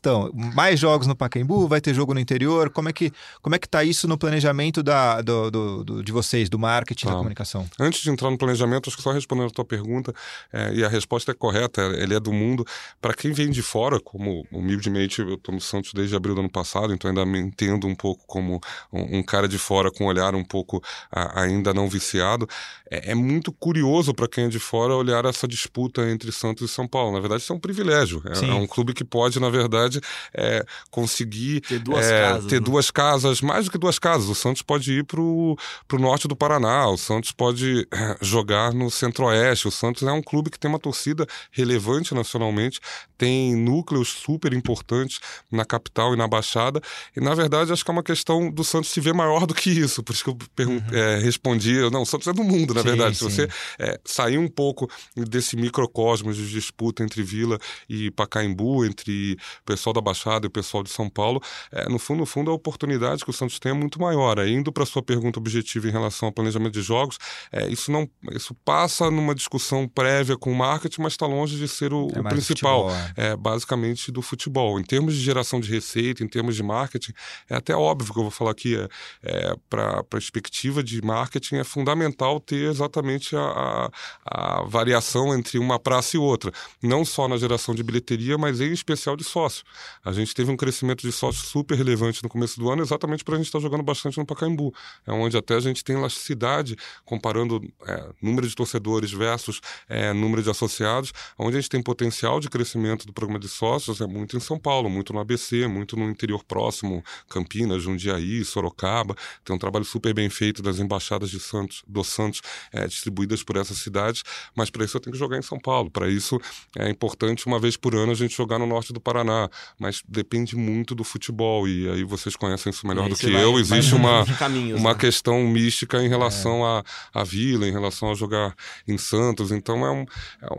[0.54, 2.70] Mais jogos no Pacaembu, vai ter jogo no interior.
[2.70, 6.12] Como é que como é que tá isso no planejamento da, do, do, do de
[6.12, 7.12] vocês, do marketing, tá.
[7.12, 7.66] da comunicação?
[7.78, 10.12] Antes de entrar no planejamento, acho que só respondendo a tua pergunta,
[10.52, 12.64] é, e a resposta é correta, ele é do mundo.
[13.00, 16.50] Para quem vem de fora, como humildemente, eu estou no Santos desde abril do ano
[16.50, 18.60] passado, então ainda me entendo um pouco como
[18.92, 22.48] um, um cara de fora com um olhar um pouco a, ainda não viciado.
[22.90, 26.72] É, é muito curioso para quem é de fora olhar essa disputa entre Santos e
[26.72, 27.12] São Paulo.
[27.12, 28.22] Na verdade, isso é um privilégio.
[28.26, 29.85] É, é um clube que pode, na verdade,
[30.34, 32.64] é, conseguir ter, duas, é, casas, ter né?
[32.64, 34.28] duas casas, mais do que duas casas.
[34.28, 35.56] O Santos pode ir para o
[35.92, 39.68] norte do Paraná, o Santos pode é, jogar no centro-oeste.
[39.68, 42.80] O Santos é um clube que tem uma torcida relevante nacionalmente
[43.18, 45.20] tem núcleos super importantes
[45.50, 46.80] na capital e na Baixada.
[47.16, 49.70] E, na verdade, acho que é uma questão do Santos se ver maior do que
[49.70, 50.02] isso.
[50.02, 50.82] Por isso que eu uhum.
[50.92, 51.78] é, respondi.
[51.90, 53.16] Não, o Santos é do mundo, na sim, verdade.
[53.16, 53.30] Sim.
[53.30, 59.38] Se você é, sair um pouco desse microcosmos de disputa entre Vila e Pacaembu, entre
[59.76, 62.54] pessoal da Baixada e o pessoal de São Paulo, é, no fundo, no fundo, a
[62.54, 64.38] oportunidade que o Santos tem é muito maior.
[64.38, 67.18] É, indo para a sua pergunta objetiva em relação ao planejamento de jogos,
[67.52, 71.68] é, isso não isso passa numa discussão prévia com o marketing, mas está longe de
[71.68, 73.28] ser o, é o principal futebol, é.
[73.28, 73.36] é.
[73.36, 74.80] basicamente do futebol.
[74.80, 77.12] Em termos de geração de receita, em termos de marketing,
[77.48, 78.76] é até óbvio que eu vou falar aqui,
[79.22, 83.90] é para a perspectiva de marketing é fundamental ter exatamente a, a,
[84.24, 86.50] a, variação entre uma praça e outra,
[86.82, 89.64] não só na geração de bilheteria, mas em especial de sócio.
[90.04, 93.34] A gente teve um crescimento de sócios super relevante no começo do ano, exatamente para
[93.34, 94.72] a gente estar tá jogando bastante no Pacaembu.
[95.06, 100.42] É onde até a gente tem elasticidade, comparando é, número de torcedores versus é, número
[100.42, 104.36] de associados, onde a gente tem potencial de crescimento do programa de sócios é muito
[104.36, 109.14] em São Paulo, muito no ABC, muito no interior próximo, Campinas, Jundiaí, Sorocaba.
[109.44, 112.40] Tem um trabalho super bem feito das embaixadas de Santos, Santos
[112.72, 114.22] é, distribuídas por essas cidades,
[114.54, 115.90] mas para isso eu tenho que jogar em São Paulo.
[115.90, 116.40] Para isso
[116.76, 119.48] é importante uma vez por ano a gente jogar no norte do Paraná,
[119.78, 123.58] mas depende muito do futebol e aí vocês conhecem isso melhor do que vai, eu.
[123.58, 124.98] Existe uma, caminhos, uma né?
[124.98, 126.82] questão mística em relação à
[127.14, 127.24] é.
[127.24, 128.54] vila, em relação a jogar
[128.86, 129.50] em Santos.
[129.50, 130.06] Então é, um,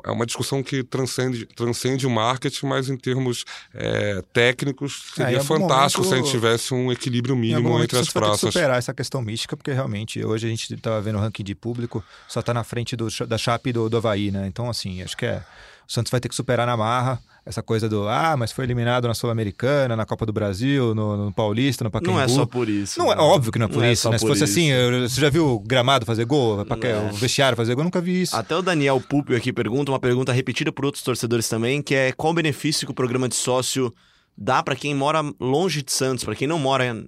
[0.06, 6.04] é uma discussão que transcende, transcende o marketing, mas em termos é, técnicos seria fantástico
[6.04, 8.40] momento, se a gente tivesse um equilíbrio mínimo entre as praças.
[8.40, 12.04] superar essa questão mística, porque realmente hoje a gente estava vendo o ranking de público,
[12.28, 14.48] só está na frente do, da Chape do, do Havaí, né?
[14.48, 15.44] Então, assim, acho que é.
[15.88, 19.08] O Santos vai ter que superar na marra essa coisa do ah, mas foi eliminado
[19.08, 22.18] na Sul-Americana, na Copa do Brasil, no, no, Paulista, no Pacaembu.
[22.18, 23.00] Não é só por isso.
[23.00, 24.18] Não, é óbvio que não é por não é isso, é né?
[24.18, 24.78] Se fosse assim, isso.
[24.78, 27.12] assim, eu, você já viu o gramado fazer gol, é.
[27.12, 28.36] o vestiário fazer gol, eu nunca vi isso.
[28.36, 32.12] Até o Daniel Pupio aqui pergunta uma pergunta repetida por outros torcedores também, que é
[32.12, 33.94] qual o benefício que o programa de sócio
[34.38, 37.06] dá para quem mora longe de Santos, para quem não mora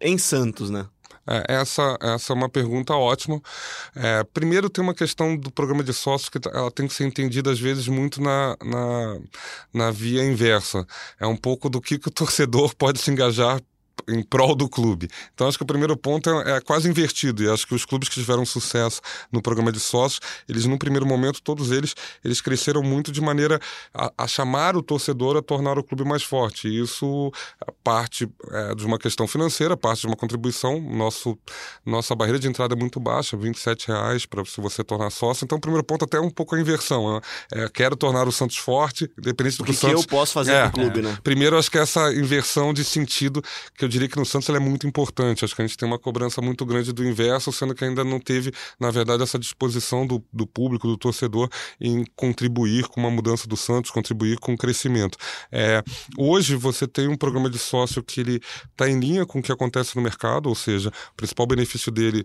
[0.00, 0.86] em Santos, né?
[1.26, 3.40] É, essa, essa é uma pergunta ótima.
[3.94, 7.50] É, primeiro, tem uma questão do programa de sócios que ela tem que ser entendida,
[7.50, 9.18] às vezes, muito na, na,
[9.72, 10.86] na via inversa.
[11.18, 13.60] É um pouco do que, que o torcedor pode se engajar
[14.08, 15.08] em prol do clube.
[15.34, 18.08] Então acho que o primeiro ponto é, é, quase invertido e acho que os clubes
[18.08, 19.00] que tiveram sucesso
[19.32, 23.60] no programa de sócios, eles no primeiro momento todos eles eles cresceram muito de maneira
[23.92, 26.68] a, a chamar o torcedor a tornar o clube mais forte.
[26.68, 27.32] E isso
[27.82, 30.80] parte é, de uma questão financeira, parte de uma contribuição.
[30.80, 31.38] Nosso
[31.84, 35.44] nossa barreira de entrada é muito baixa, 27 reais para se você tornar sócio.
[35.44, 37.14] Então o primeiro ponto até é um pouco a inversão.
[37.14, 37.20] Né?
[37.52, 40.04] É, quero tornar o Santos forte, independente do que o, que Santos.
[40.06, 41.18] que eu posso fazer é, pro clube, né?
[41.22, 43.42] Primeiro acho que essa inversão de sentido
[43.76, 45.44] que eu diria que no Santos é muito importante.
[45.44, 48.18] Acho que a gente tem uma cobrança muito grande do inverso, sendo que ainda não
[48.18, 51.48] teve, na verdade, essa disposição do, do público, do torcedor,
[51.80, 55.18] em contribuir com uma mudança do Santos, contribuir com o crescimento.
[55.52, 55.82] É,
[56.18, 59.52] hoje você tem um programa de sócio que ele está em linha com o que
[59.52, 62.24] acontece no mercado, ou seja, o principal benefício dele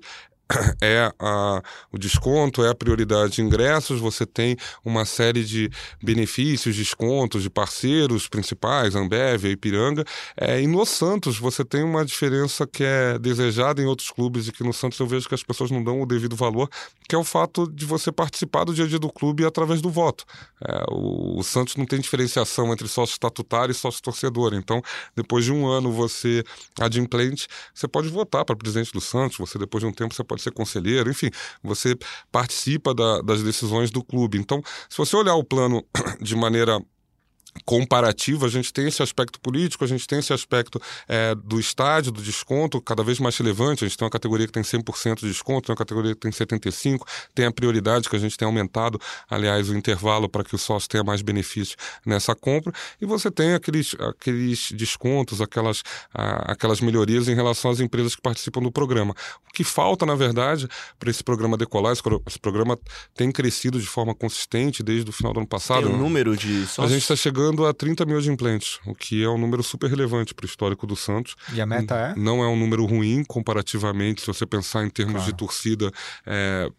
[0.82, 5.70] é a, o desconto, é a prioridade de ingressos, você tem uma série de
[6.02, 10.04] benefícios, descontos de parceiros principais, Ambev, Ipiranga,
[10.36, 14.52] é, e no Santos você tem uma diferença que é desejada em outros clubes e
[14.52, 16.70] que no Santos eu vejo que as pessoas não dão o devido valor,
[17.08, 19.90] que é o fato de você participar do dia a dia do clube através do
[19.90, 20.26] voto.
[20.68, 24.82] É, o, o, Santos não tem diferenciação entre sócio estatutário e sócio torcedor, então
[25.16, 26.44] depois de um ano você
[26.80, 30.39] adimplente, você pode votar para presidente do Santos, você depois de um tempo você pode
[30.40, 31.30] pode ser conselheiro, enfim,
[31.62, 31.96] você
[32.32, 34.38] participa da, das decisões do clube.
[34.38, 35.86] Então, se você olhar o plano
[36.22, 36.80] de maneira
[37.66, 42.12] comparativo, a gente tem esse aspecto político, a gente tem esse aspecto é, do estádio,
[42.12, 43.84] do desconto, cada vez mais relevante.
[43.84, 46.32] A gente tem uma categoria que tem 100% de desconto, tem uma categoria que tem
[46.32, 47.00] 75%,
[47.34, 50.88] tem a prioridade que a gente tem aumentado, aliás, o intervalo para que o sócio
[50.90, 52.72] tenha mais benefício nessa compra.
[53.02, 55.84] E você tem aqueles, aqueles descontos, aquelas,
[56.14, 59.14] aquelas melhorias em relação às empresas que participam do programa.
[59.48, 62.78] O que falta, na verdade, para esse programa decolar, esse, esse, programa
[63.16, 65.88] tem crescido de forma consistente desde o final do ano passado.
[65.88, 66.86] Tem um número de sócios?
[66.86, 69.90] A gente está chegando chegando a 30 mil adimplentes, o que é um número super
[69.90, 71.36] relevante para o histórico do Santos.
[71.54, 72.16] E a meta é?
[72.20, 75.32] Não é um número ruim comparativamente, se você pensar em termos claro.
[75.32, 75.92] de torcida.
[76.26, 76.70] É,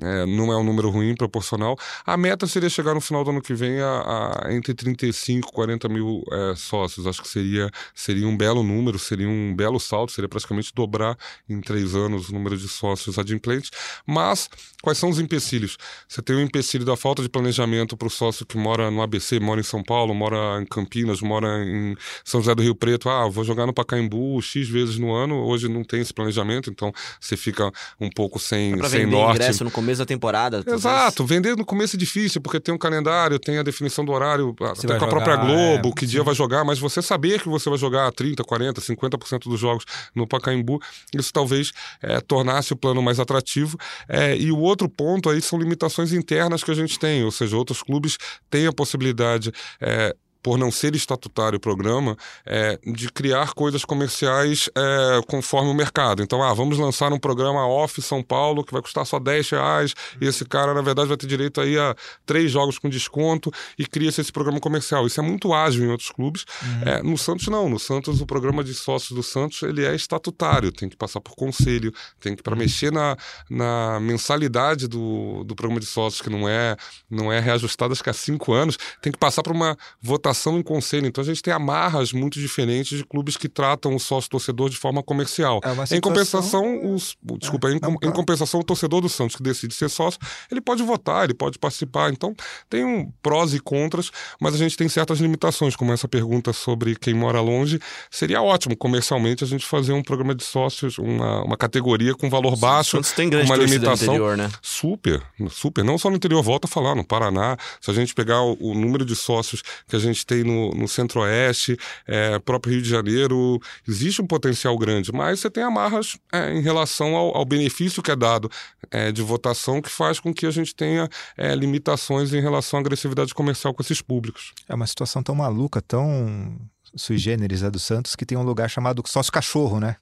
[0.00, 1.76] é, não é um número ruim, proporcional.
[2.06, 5.52] A meta seria chegar no final do ano que vem a, a entre 35 e
[5.52, 7.06] 40 mil é, sócios.
[7.06, 11.16] Acho que seria, seria um belo número, seria um belo salto, seria praticamente dobrar
[11.48, 13.70] em três anos o número de sócios adimplentes.
[14.06, 14.48] Mas
[14.82, 15.76] quais são os empecilhos?
[16.06, 19.40] Você tem o empecilho da falta de planejamento para o sócio que mora no ABC,
[19.40, 23.08] mora em São Paulo, mora em Campinas, mora em São José do Rio Preto.
[23.08, 25.36] Ah, vou jogar no Pacaembu X vezes no ano.
[25.44, 29.36] Hoje não tem esse planejamento, então você fica um pouco sem, sem norte.
[29.36, 30.62] Ingresso no começo da temporada.
[30.66, 34.54] Exato, vender no começo é difícil, porque tem um calendário, tem a definição do horário,
[34.58, 36.12] você até com a própria Globo, é, que sim.
[36.12, 39.84] dia vai jogar, mas você saber que você vai jogar 30, 40, 50% dos jogos
[40.14, 40.80] no Pacaembu,
[41.14, 41.72] isso talvez
[42.02, 43.78] é, tornasse o plano mais atrativo.
[44.08, 47.56] É, e o outro ponto aí são limitações internas que a gente tem, ou seja,
[47.56, 48.18] outros clubes
[48.50, 49.52] têm a possibilidade.
[49.80, 50.14] É,
[50.48, 56.22] por não ser estatutário o programa, é, de criar coisas comerciais é, conforme o mercado.
[56.22, 59.94] Então, ah, vamos lançar um programa off São Paulo que vai custar só 10 reais
[60.18, 63.84] e esse cara, na verdade, vai ter direito aí a três jogos com desconto e
[63.84, 65.06] cria-se esse programa comercial.
[65.06, 66.46] Isso é muito ágil em outros clubes.
[66.62, 66.88] Uhum.
[66.88, 67.68] É, no Santos, não.
[67.68, 71.36] No Santos, o programa de sócios do Santos, ele é estatutário, tem que passar por
[71.36, 72.60] conselho, tem que, para uhum.
[72.60, 73.18] mexer na,
[73.50, 76.74] na mensalidade do, do programa de sócios, que não é,
[77.10, 80.58] não é reajustada, acho que há cinco anos, tem que passar por uma votação limitação
[80.58, 81.06] em conselho.
[81.06, 85.02] Então a gente tem amarras muito diferentes de clubes que tratam o sócio-torcedor de forma
[85.02, 85.60] comercial.
[85.62, 89.36] É uma Em situação- compensação, os, desculpa, em, não, em compensação, o torcedor do Santos
[89.36, 90.20] que decide ser sócio,
[90.50, 92.10] ele pode votar, ele pode participar.
[92.12, 92.34] Então,
[92.70, 96.94] tem um prós e contras, mas a gente tem certas limitações, como essa pergunta sobre
[96.96, 97.80] quem mora longe.
[98.10, 102.56] Seria ótimo, comercialmente, a gente fazer um programa de sócios, uma, uma categoria com valor
[102.56, 104.14] baixo, Santos tem grande uma limitação.
[104.14, 104.48] interior, né?
[104.62, 105.84] Super, super.
[105.84, 107.56] Não só no interior, volta a falar, no Paraná.
[107.80, 110.86] Se a gente pegar o, o número de sócios que a gente tem no, no
[110.88, 111.76] Centro-Oeste,
[112.06, 116.60] é, próprio Rio de Janeiro, existe um potencial grande, mas você tem amarras é, em
[116.60, 118.50] relação ao, ao benefício que é dado
[118.90, 122.80] é, de votação que faz com que a gente tenha é, limitações em relação à
[122.80, 124.52] agressividade comercial com esses públicos.
[124.68, 126.56] É uma situação tão maluca, tão
[126.96, 129.96] sui generis a do Santos, que tem um lugar chamado sócio cachorro, né?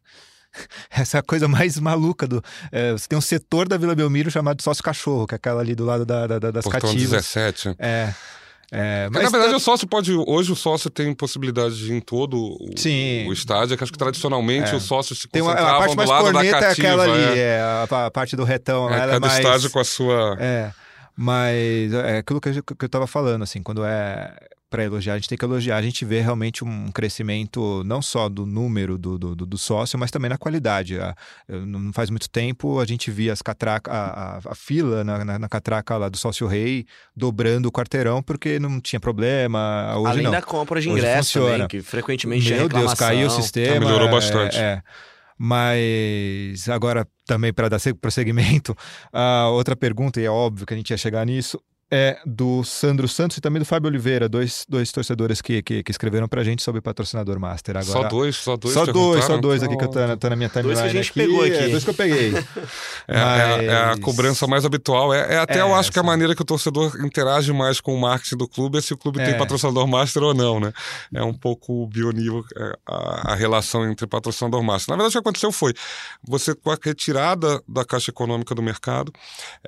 [0.91, 2.43] Essa é a coisa mais maluca do.
[2.73, 5.75] é, você tem um setor da Vila Belmiro chamado sócio cachorro, que é aquela ali
[5.75, 7.11] do lado da, da- da- das Portão cativas.
[7.11, 7.75] 17.
[7.79, 8.15] É.
[8.73, 10.13] é Mas, na verdade, tá- o sócio pode.
[10.13, 12.71] Hoje o sócio tem possibilidade de ir em todo o,
[13.29, 14.77] o estádio, que acho que tradicionalmente É.
[14.77, 16.71] os sócios se tem uma, a concentravam parte do mais lado da é cativa.
[16.73, 17.39] aquela ali, é.
[17.39, 18.91] é, a, a parte do retão.
[18.91, 19.37] É, é cada mais...
[19.39, 20.37] estádio com a sua.
[20.41, 20.71] É,
[21.15, 24.35] mas é aquilo que eu, que eu tava falando, assim, quando é
[24.69, 28.29] para elogiar, a gente tem que elogiar, a gente vê realmente um crescimento não só
[28.29, 30.99] do número do, do, do- sócio, mas também na qualidade.
[30.99, 31.15] A-
[31.49, 35.25] eu- Não faz muito tempo a gente via as catraca, a, a- a fila na,
[35.25, 39.95] na, na catraca lá do sócio rei dobrando o quarteirão porque não tinha problema.
[39.99, 40.31] Hoje Além não.
[40.33, 41.69] da compra de ingresso também, funciona.
[41.69, 43.81] que frequentemente Meu Deus, caiu o sistema.
[43.87, 44.59] melhorou é, bastante.
[44.59, 44.83] É,
[45.39, 48.77] Mas agora também para dar se- prosseguimento,
[49.13, 53.07] a outra pergunta, e é óbvio que a gente ia chegar nisso, é do Sandro
[53.07, 56.63] Santos e também do Fábio Oliveira, dois, dois torcedores que, que, que escreveram pra gente
[56.63, 57.77] sobre patrocinador master.
[57.77, 58.75] Agora, Só dois, só dois.
[58.75, 60.75] Só dois, só dois aqui que eu tô, na- tô na minha timeline.
[60.75, 61.53] Dois que a gente aqui, pegou aqui.
[61.55, 62.33] É, dois que eu peguei.
[63.09, 65.15] É, é- é a Mas- cobrança mais habitual.
[65.15, 67.95] É, é até É, eu acho que a maneira que o torcedor interage mais com
[67.95, 69.25] o marketing do clube é se o clube É.
[69.27, 70.73] tem patrocinador master ou não, né?
[71.15, 74.91] É um pouco bionível é, a, a relação entre patrocinador master.
[74.91, 75.73] Na verdade, o que aconteceu foi,
[76.27, 79.13] você com a retirada da Caixa Econômica do mercado,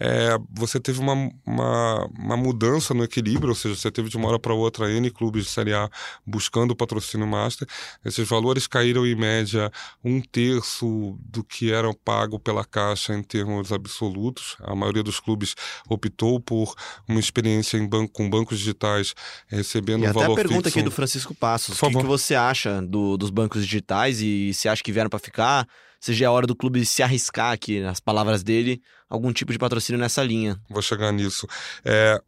[0.01, 4.29] é, você teve uma, uma, uma mudança no equilíbrio, ou seja, você teve de uma
[4.29, 5.91] hora para outra N clubes de Série A
[6.27, 7.67] buscando o patrocínio master.
[8.05, 9.71] Esses valores caíram em média
[10.05, 14.57] um terço do que era pago pela Caixa em termos absolutos.
[14.61, 15.55] A maioria dos clubes
[15.89, 16.75] optou por
[17.09, 19.15] uma experiência em banco, com bancos digitais
[19.47, 20.79] recebendo E um até a valor pergunta fixo.
[20.79, 21.81] aqui do Francisco Passos.
[21.83, 25.19] O que, que você acha do- dos bancos digitais e se acha que vieram para
[25.19, 25.67] ficar?
[26.01, 29.59] Se já é hora do clube se arriscar aqui, nas palavras dele, algum tipo de
[29.59, 30.61] patrocínio nessa linha.
[30.69, 31.47] Vou chegar nisso.
[31.85, 32.21] É,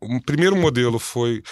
[0.00, 1.42] o primeiro modelo foi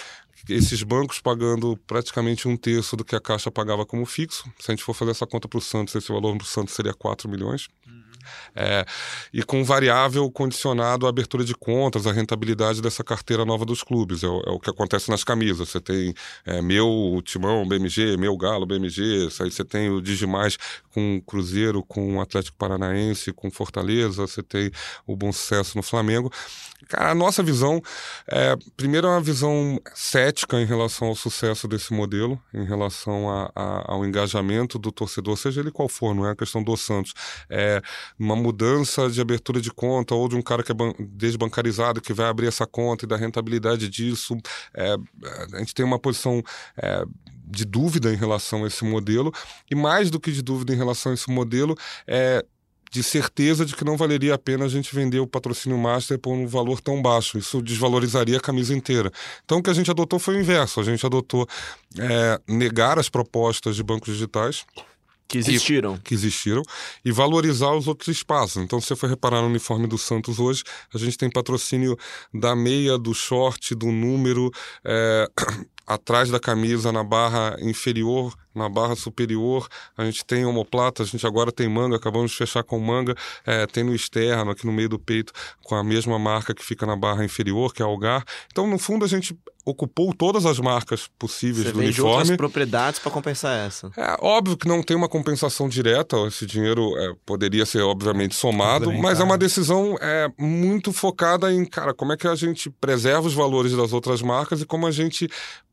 [0.49, 4.43] esses bancos pagando praticamente um terço do que a Caixa pagava como fixo.
[4.59, 6.73] Se a gente for fazer essa conta para o Santos, esse valor para o Santos
[6.73, 7.67] seria 4 milhões.
[8.55, 8.85] É,
[9.33, 14.23] e com variável condicionado à abertura de contas, à rentabilidade dessa carteira nova dos clubes.
[14.23, 15.69] É o, é o que acontece nas camisas.
[15.69, 16.13] Você tem
[16.45, 19.29] é, meu Timão, BMG, meu Galo, BMG.
[19.41, 20.57] Aí você tem o Digimais
[20.93, 24.25] com Cruzeiro, com Atlético Paranaense, com Fortaleza.
[24.27, 24.71] Você tem
[25.05, 26.31] o Bom Sucesso no Flamengo.
[26.87, 27.81] Cara, a nossa visão,
[28.27, 33.51] é, primeiro, é uma visão cética em relação ao sucesso desse modelo, em relação a-
[33.55, 37.13] a- ao engajamento do torcedor, seja ele qual for, não é a questão do Santos.
[37.49, 37.81] É,
[38.17, 42.13] uma mudança de abertura de conta ou de um cara que é ban- desbancarizado que
[42.13, 44.37] vai abrir essa conta e da rentabilidade disso.
[44.73, 44.95] é,
[45.53, 46.41] a gente tem uma posição
[46.77, 47.03] é,
[47.47, 49.31] de dúvida em relação a esse modelo
[49.69, 52.43] e mais do que de dúvida em relação a esse modelo é
[52.91, 56.31] de certeza de que não valeria a pena a gente vender o patrocínio master por
[56.31, 57.37] um valor tão baixo.
[57.37, 59.11] Isso desvalorizaria a camisa inteira.
[59.43, 60.79] Então o que a gente adotou foi o inverso.
[60.79, 61.45] A gente adotou
[61.99, 64.65] é, negar as propostas de bancos digitais
[65.27, 65.97] Que existiram.
[65.97, 66.61] que existiram
[67.03, 68.61] e valorizar os outros espaços.
[68.61, 71.97] Então, se você for reparar no uniforme do Santos hoje, a gente tem patrocínio
[72.33, 74.51] da meia, do short, do número,
[74.83, 75.27] é,
[75.87, 79.67] atrás da camisa, na barra inferior, na barra superior.
[79.97, 83.65] A gente tem omoplata, a gente agora tem manga, acabamos de fechar com manga, é,
[83.65, 85.33] tem no externo, aqui no meio do peito,
[85.63, 88.23] com a mesma marca que fica na barra inferior, que é Algar.
[88.51, 92.19] Então, no fundo, a gente ocupou todas as marcas possíveis Você do vende uniforme.
[92.19, 93.91] outras propriedades para compensar essa.
[93.97, 98.93] É óbvio que não tem uma compensação direta, esse dinheiro é, poderia ser, obviamente, somado,
[98.93, 103.27] mas é uma decisão é, muito focada em, cara, como é que a gente preserva
[103.27, 105.27] os valores das outras marcas e como a gente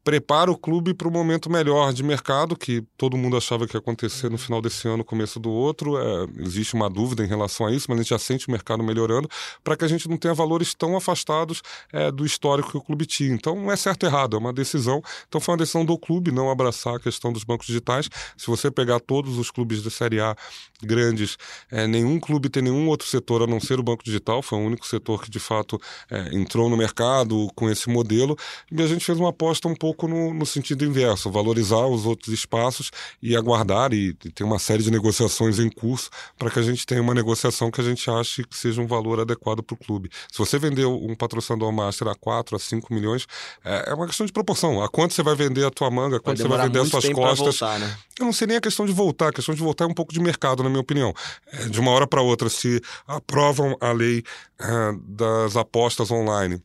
[0.05, 3.79] prepara o clube para o momento melhor de mercado, que todo mundo achava que ia
[3.79, 5.97] acontecer no final desse ano, começo do outro.
[5.97, 8.83] É, existe uma dúvida em relação a isso, mas a gente já sente o mercado
[8.83, 9.29] melhorando,
[9.63, 11.63] para que a gente não tenha valores tão afastados
[11.93, 13.33] é, do histórico que o clube tinha.
[13.33, 15.01] Então, não é certo ou errado, é uma decisão.
[15.29, 18.09] Então, foi uma decisão do clube não abraçar a questão dos bancos digitais.
[18.37, 20.37] Se você pegar todos os clubes da Série A
[20.83, 21.37] grandes,
[21.71, 24.43] é, nenhum clube tem nenhum outro setor a não ser o banco digital.
[24.43, 28.37] Foi o único setor que, de fato, é, entrou no mercado com esse modelo.
[28.71, 32.07] E a gente fez uma aposta um pouco pouco no, no sentido inverso, valorizar os
[32.07, 32.91] outros espaços
[33.23, 36.87] e aguardar e, e ter uma série de negociações em curso para que a gente
[36.87, 40.11] tenha uma negociação que a gente ache que seja um valor adequado para o clube.
[40.31, 43.27] Se você vender um patrocinador master a 4 a 5 milhões,
[43.65, 44.83] é, é, uma questão de proporção.
[44.83, 47.09] A quanto você vai vender a tua manga, a quanto você vai vender as suas
[47.11, 47.59] costas.
[47.59, 47.97] Voltar, né?
[48.19, 50.13] Eu não sei nem a questão de voltar, a questão de voltar é um pouco
[50.13, 51.13] de mercado, na minha opinião.
[51.53, 54.23] É, de uma hora para outra, se aprovam a lei
[54.59, 54.67] é,
[55.07, 56.63] das apostas online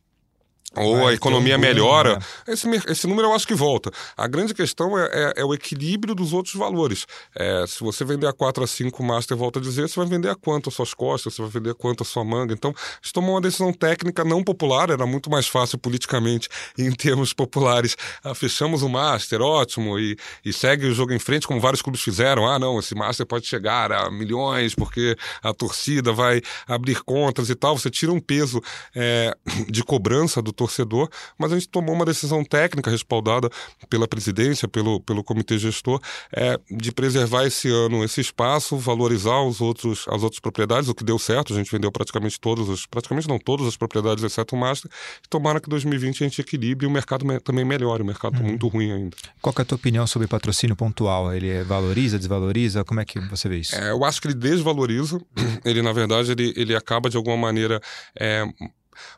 [0.76, 2.24] ou Vai, a economia um melhora, né?
[2.48, 3.90] esse, esse número eu acho que volta.
[4.16, 7.06] A grande questão é, é, é o equilíbrio dos outros valores.
[7.34, 10.28] É, se você vender a 4 a 5 Master, volta a dizer, você vai vender
[10.28, 12.52] a quanto as suas costas, você vai vender a quanto a sua manga.
[12.52, 17.32] Então, gente tomou uma decisão técnica não popular, era muito mais fácil politicamente, em termos
[17.32, 17.96] populares.
[18.22, 22.02] Ah, fechamos o Master, ótimo, e, e segue o jogo em frente, como vários clubes
[22.02, 22.46] fizeram.
[22.46, 27.54] Ah, não, esse Master pode chegar a milhões, porque a torcida vai abrir contas e
[27.54, 27.76] tal.
[27.76, 28.62] Você tira um peso
[28.94, 29.34] é,
[29.68, 33.48] de cobrança do torcedor, mas a gente tomou uma decisão técnica respaldada
[33.88, 36.00] pela presidência, pelo, pelo comitê gestor,
[36.32, 41.04] é, de preservar esse ano esse espaço, valorizar os outros, as outras propriedades, o que
[41.04, 44.58] deu certo, a gente vendeu praticamente todas as, praticamente não todas as propriedades, exceto o
[44.58, 44.90] Master,
[45.24, 48.32] e tomara que 2020 a gente equilibre e o mercado me, também melhore, o mercado
[48.32, 48.50] está uhum.
[48.50, 49.16] muito ruim ainda.
[49.40, 51.32] Qual é a tua opinião sobre patrocínio pontual?
[51.32, 52.84] Ele valoriza, desvaloriza?
[52.84, 53.76] Como é que você vê isso?
[53.76, 55.20] É, eu acho que ele desvaloriza,
[55.64, 57.80] ele na verdade ele, ele acaba de alguma maneira
[58.18, 58.44] é,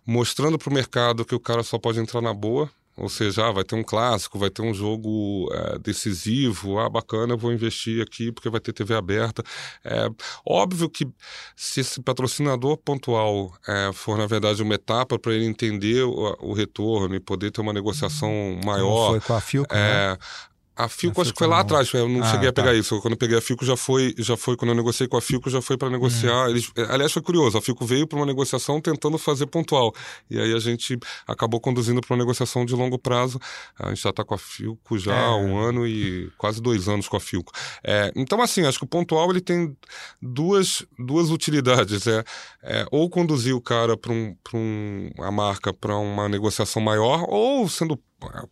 [0.07, 2.71] mostrando para o mercado que o cara só pode entrar na boa.
[3.01, 7.35] Ou seja, ah, vai ter um clássico, vai ter um jogo é, decisivo, ah, bacana,
[7.35, 9.43] vou investir aqui porque vai ter TV aberta.
[9.83, 10.11] É,
[10.47, 11.09] óbvio que
[11.57, 16.53] se esse patrocinador pontual é, for, na verdade, uma etapa para ele entender o, o,
[16.53, 19.07] retorno e poder ter uma negociação maior.
[19.07, 20.19] Como foi com a Filco, é, né?
[20.85, 22.75] A Filco acho que foi lá atrás, eu não ah, cheguei a pegar tá.
[22.75, 23.01] isso.
[23.01, 25.51] Quando eu peguei a Filco já foi, já foi quando eu negociei com a Filco
[25.51, 26.45] já foi para negociar.
[26.45, 26.51] Uhum.
[26.51, 29.93] Eles, aliás, foi curioso, a Filco veio para uma negociação tentando fazer pontual.
[30.31, 33.39] E aí a gente acabou conduzindo para uma negociação de longo prazo.
[33.79, 35.25] A gente já está com a Filco já é.
[35.25, 37.53] há um ano e quase dois anos com a Filco.
[37.85, 39.77] É, então, assim, acho que o pontual ele tem
[40.21, 42.07] duas, duas utilidades.
[42.07, 42.25] É,
[42.63, 47.69] é ou conduzir o cara para um, um, a marca para uma negociação maior, ou
[47.69, 48.01] sendo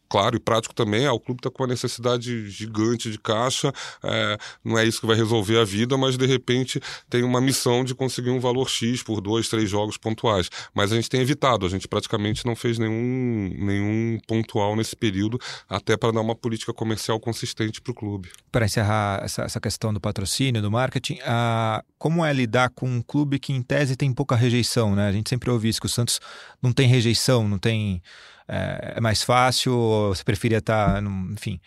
[0.09, 4.39] claro e prático também, ah, o clube está com uma necessidade gigante de caixa, é,
[4.65, 7.95] não é isso que vai resolver a vida, mas de repente tem uma missão de
[7.95, 10.49] conseguir um valor X por dois, três jogos pontuais.
[10.75, 15.39] Mas a gente tem evitado, a gente praticamente não fez nenhum, nenhum pontual nesse período,
[15.69, 18.31] até para dar uma política comercial consistente para o clube.
[18.51, 23.03] Para encerrar essa, essa, questão do patrocínio, do marketing, a, como é lidar com um
[23.03, 25.09] clube que em tese tem pouca rejeição, né?
[25.09, 26.21] A gente sempre ouve isso, que o Santos
[26.63, 28.03] não tem rejeição, não tem
[28.49, 31.61] é, é mais fácil ou você preferia estar, tá enfim,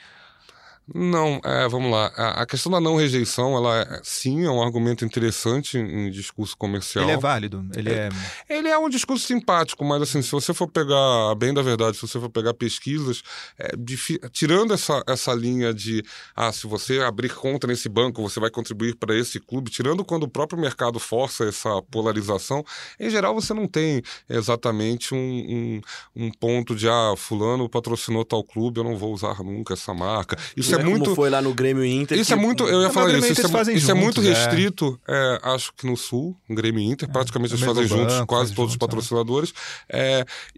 [0.94, 2.08] não, é, vamos lá.
[2.08, 6.58] A, questão da não rejeição, ela é, sim é um argumento interessante em, em discurso
[6.58, 7.06] comercial.
[7.06, 7.65] Ele é válido.
[7.74, 8.10] Ele é,
[8.50, 8.58] é...
[8.58, 12.02] ele é um discurso simpático, mas assim, se você for pegar, bem da verdade, se
[12.02, 13.24] você for pegar pesquisas,
[13.58, 13.72] é,
[14.32, 16.04] tirando essa, essa linha de,
[16.36, 20.24] ah, se você abrir conta nesse banco, você vai contribuir para esse clube, tirando quando
[20.24, 22.65] o próprio mercado força essa polarização,
[23.00, 28.44] em geral você não tem exatamente um, um, um ponto de, ah, fulano patrocinou tal
[28.44, 30.38] clube, eu não vou usar nunca essa marca.
[30.58, 31.04] Isso é é muito.
[31.04, 32.17] Como foi lá no Grêmio Inter.
[32.17, 32.41] Isso é que...
[32.41, 32.67] é muito.
[32.67, 33.32] Eu ia falar isso.
[33.32, 35.39] Isso, é, isso é, muito restrito, é.
[35.44, 37.10] acho que no Sul, Grêmio Inter.
[37.10, 39.54] É, praticamente eles fazem juntos, banco, quase todos juntos, os patrocinadores.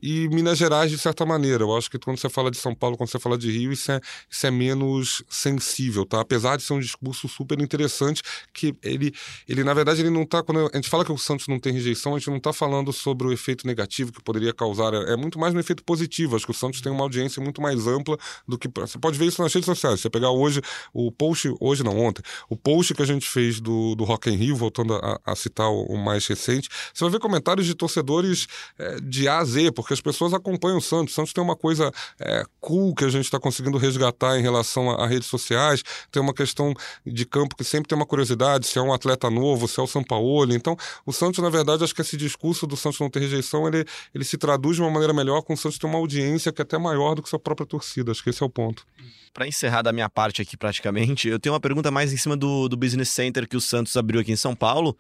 [0.02, 1.64] e Minas Gerais, de certa maneira.
[1.64, 3.92] Eu acho que quando você fala de São Paulo, quando você fala de Rio, isso
[3.92, 6.22] é, isso é menos sensível, tá?
[6.22, 8.22] Apesar de ser um discurso super interessante,
[8.54, 9.14] que ele,
[9.48, 10.44] ele na verdade, ele não tá.
[10.44, 12.92] Quando a gente fala que o Santos não tem rejeição, a gente não tá falando
[12.94, 14.94] sobre o efeito negativo que poderia causar.
[14.94, 16.36] É, muito mais no efeito positivo.
[16.36, 18.68] Acho que o Santos tem uma audiência muito mais ampla do que.
[18.76, 20.62] Você pode ver isso nas redes sociais você pegar hoje
[20.94, 24.36] o post, hoje não, ontem, o post que a gente fez do, do Rock in
[24.36, 29.00] Rio, voltando a, a citar o, mais recente, você vai ver comentários de torcedores é,
[29.02, 31.14] de A a Z, porque as pessoas acompanham o Santos.
[31.14, 34.92] O Santos tem uma coisa é, cool que a gente está conseguindo resgatar em relação
[34.92, 36.74] a, a, redes sociais, tem uma questão
[37.06, 39.88] de campo que sempre tem uma curiosidade, se é um atleta novo, se é o
[39.88, 40.54] São Paulo.
[40.54, 43.86] Então, o Santos, na verdade, acho que esse discurso do Santos não ter rejeição, ele,
[44.14, 46.64] ele se traduz de uma maneira melhor com o Santos ter uma audiência que é
[46.64, 48.12] até maior do que sua própria torcida.
[48.12, 48.86] Acho que esse é o ponto
[49.34, 52.68] para encerrar da minha parte aqui praticamente, eu tenho uma pergunta mais em cima do,
[52.68, 54.98] do Business Center que o Santos abriu aqui em São Paulo.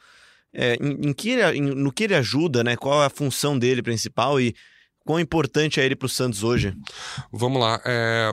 [0.54, 2.76] É, em, em que ele, em, no que ele ajuda, né?
[2.76, 4.56] Qual é a função dele principal e
[5.04, 6.74] quão importante é ele para o Santos hoje?
[7.32, 7.82] Vamos lá.
[7.84, 8.32] É,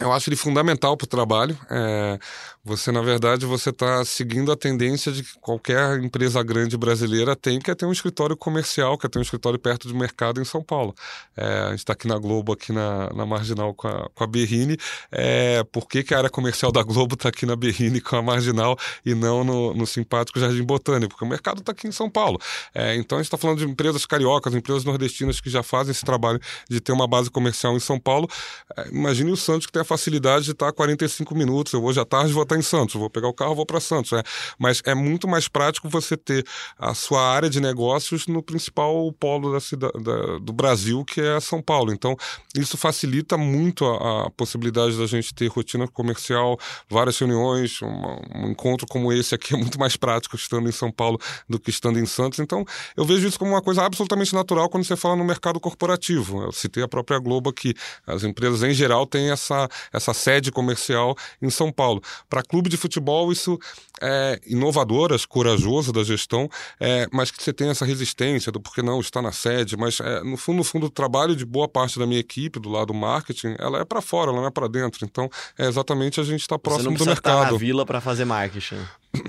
[0.00, 1.58] Eu acho ele fundamental para o trabalho.
[1.70, 2.18] É,
[2.66, 7.60] você, na verdade, você está seguindo a tendência de que qualquer empresa grande brasileira tem,
[7.60, 10.44] que é ter um escritório comercial, que é ter um escritório perto do mercado em
[10.44, 10.92] São Paulo.
[11.36, 14.26] É, a gente está aqui na Globo, aqui na, na Marginal com a, com a
[14.26, 14.76] Berrine.
[15.12, 18.22] É, por que, que a área comercial da Globo está aqui na Berrine com a
[18.22, 21.10] Marginal e não no, no simpático Jardim Botânico?
[21.10, 22.36] Porque o mercado está aqui em São Paulo.
[22.74, 26.04] É, então, a gente está falando de empresas cariocas, empresas nordestinas que já fazem esse
[26.04, 28.28] trabalho de ter uma base comercial em São Paulo.
[28.76, 31.72] É, imagine o Santos que tem a facilidade de estar 45 minutos.
[31.72, 34.12] Eu hoje à tarde vou estar em Santos, vou pegar o carro, vou para Santos.
[34.12, 34.22] Né?
[34.58, 36.44] Mas é muito mais prático você ter
[36.78, 41.40] a sua área de negócios no principal polo da cidade, da, do Brasil, que é
[41.40, 41.92] São Paulo.
[41.92, 42.16] Então,
[42.56, 48.48] isso facilita muito a, a possibilidade da gente ter rotina comercial, várias reuniões, uma, um
[48.50, 51.98] encontro como esse aqui é muito mais prático estando em São Paulo do que estando
[51.98, 52.38] em Santos.
[52.38, 52.64] Então,
[52.96, 56.42] eu vejo isso como uma coisa absolutamente natural quando você fala no mercado corporativo.
[56.42, 57.74] Eu citei a própria Globo aqui.
[58.06, 62.02] As empresas, em geral, têm essa, essa sede comercial em São Paulo.
[62.28, 63.58] Para clube de futebol, isso
[64.00, 68.82] é inovador, acho corajoso da gestão, é, mas que você tem essa resistência do porquê
[68.82, 69.76] não está na sede.
[69.76, 72.68] Mas, é, no fundo, no fundo, o trabalho de boa parte da minha equipe, do
[72.68, 75.04] lado marketing, ela é para fora, ela não é para dentro.
[75.04, 77.42] Então, é exatamente a gente está próximo Você não do mercado.
[77.42, 78.78] Estar na vila para fazer marketing.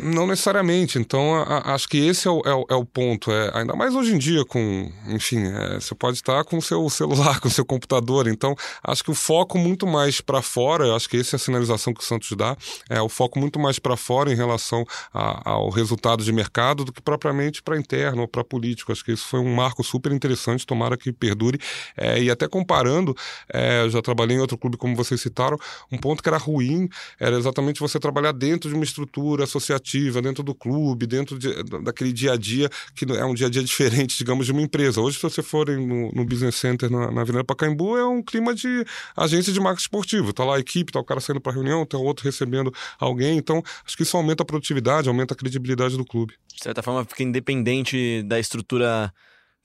[0.01, 0.99] Não necessariamente.
[0.99, 3.31] Então, a, a, acho que esse é o, é o, é o ponto.
[3.31, 4.91] É, ainda mais hoje em dia, com.
[5.07, 8.27] Enfim, é, você pode estar com o seu celular, com o seu computador.
[8.27, 11.93] Então, acho que o foco muito mais para fora, acho que essa é a sinalização
[11.93, 12.55] que o Santos dá,
[12.89, 16.91] é o foco muito mais para fora em relação a, ao resultado de mercado do
[16.91, 18.91] que propriamente para interno ou para político.
[18.91, 21.59] Acho que isso foi um marco super interessante, tomara que perdure.
[21.95, 23.15] É, e até comparando,
[23.51, 25.57] é, eu já trabalhei em outro clube, como vocês citaram,
[25.91, 26.89] um ponto que era ruim
[27.19, 32.11] era exatamente você trabalhar dentro de uma estrutura associativa dentro do clube, dentro de, daquele
[32.11, 35.01] dia a dia, que é um dia a dia diferente, digamos, de uma empresa.
[35.01, 38.53] Hoje, se você for no, no Business Center na, na Avenida Pacaembu, é um clima
[38.53, 38.85] de
[39.15, 40.33] agência de marketing esportivo.
[40.33, 43.37] Tá lá a equipe, tá o cara saindo para reunião, tem outro recebendo alguém.
[43.37, 46.33] Então, acho que isso aumenta a produtividade, aumenta a credibilidade do clube.
[46.53, 49.13] De certa forma, fica independente da estrutura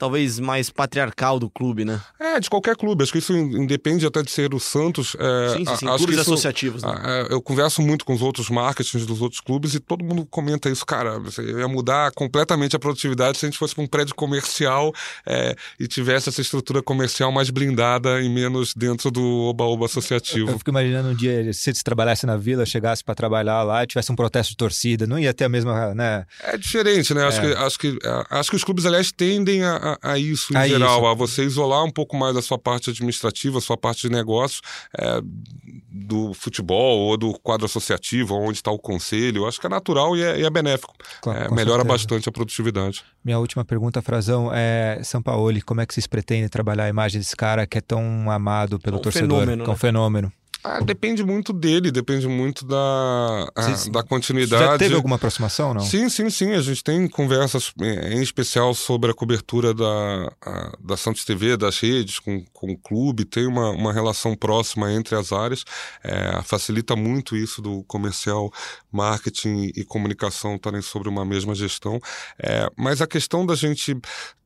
[0.02, 2.00] talvez mais patriarcal do clube, né?
[2.18, 3.04] É, de qualquer clube.
[3.04, 5.14] Acho que isso independe até de ser o Santos.
[5.16, 5.86] É, sim, sim, sim.
[5.86, 6.82] Clubes isso, associativos.
[6.82, 7.00] Né?
[7.04, 10.68] É, eu converso muito com os outros marketings dos outros clubes e todo mundo comenta
[10.68, 10.84] isso.
[10.84, 14.92] Cara, você ia mudar completamente a produtividade se a gente fosse para um prédio comercial
[15.24, 20.50] é, e tivesse essa estrutura comercial mais blindada e menos dentro do oba-oba associativo.
[20.50, 23.86] Eu fico imaginando um dia, se você trabalhasse na vila, chegasse para trabalhar lá e
[23.86, 26.26] tivesse um protesto de torcida, não ia ter a mesma, né?
[26.42, 27.24] É diferente, né?
[27.24, 27.40] Acho, É.
[27.46, 27.98] que, acho, que,
[28.30, 31.06] acho que os clubes, aliás, tendem a, a- a isso em A geral, isso.
[31.06, 34.60] a você isolar um pouco mais a sua parte administrativa, a sua parte de negócios
[34.98, 35.20] é,
[35.90, 39.38] do futebol ou do quadro associativo, onde está o conselho.
[39.42, 40.94] Eu acho que é natural e é, e é benéfico.
[41.20, 41.84] Claro, É, melhora certeza.
[41.84, 43.02] bastante a produtividade.
[43.24, 47.36] Minha última pergunta, Frazão, é Sampaoli, como é que vocês pretendem trabalhar a imagem desse
[47.36, 49.28] cara que é tão amado pelo É um torcedor?
[49.40, 49.78] fenômeno, que é um né?
[49.80, 50.32] fenômeno.
[50.64, 52.76] Ah, depende muito dele, depende muito da,
[53.56, 54.62] ah, Vocês- da continuidade.
[54.64, 55.80] Já teve alguma aproximação, não?
[55.80, 56.52] Sim, sim, sim.
[56.52, 61.56] A gente tem conversas eh, em especial sobre a cobertura da, a- da Santos TV,
[61.56, 63.24] das redes, com, com o clube.
[63.24, 65.64] Tem uma, uma relação próxima entre as áreas.
[66.04, 68.52] Eh, facilita muito isso do comercial,
[68.90, 71.98] marketing e comunicação estarem sobre uma mesma gestão.
[72.38, 73.96] Eh, mas a questão da gente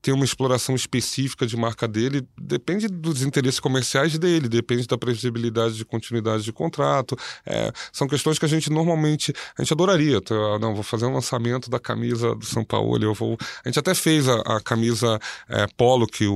[0.01, 5.75] ter uma exploração específica de marca dele depende dos interesses comerciais dele, depende da previsibilidade
[5.75, 6.06] de continuidade
[6.43, 7.17] de contrato.
[7.45, 10.21] É, são questões que a gente normalmente a gente adoraria.
[10.21, 10.35] Tá?
[10.61, 13.03] Não, vou fazer um lançamento da camisa do São Paulo.
[13.03, 13.37] Eu vou.
[13.65, 16.35] A gente até fez a, a camisa é, polo que o,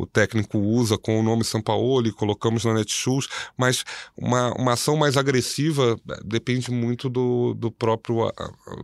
[0.00, 3.84] o técnico usa com o nome São Paulo, colocamos na Netshoes, mas
[4.16, 8.32] uma, uma ação mais agressiva é, depende muito do, do próprio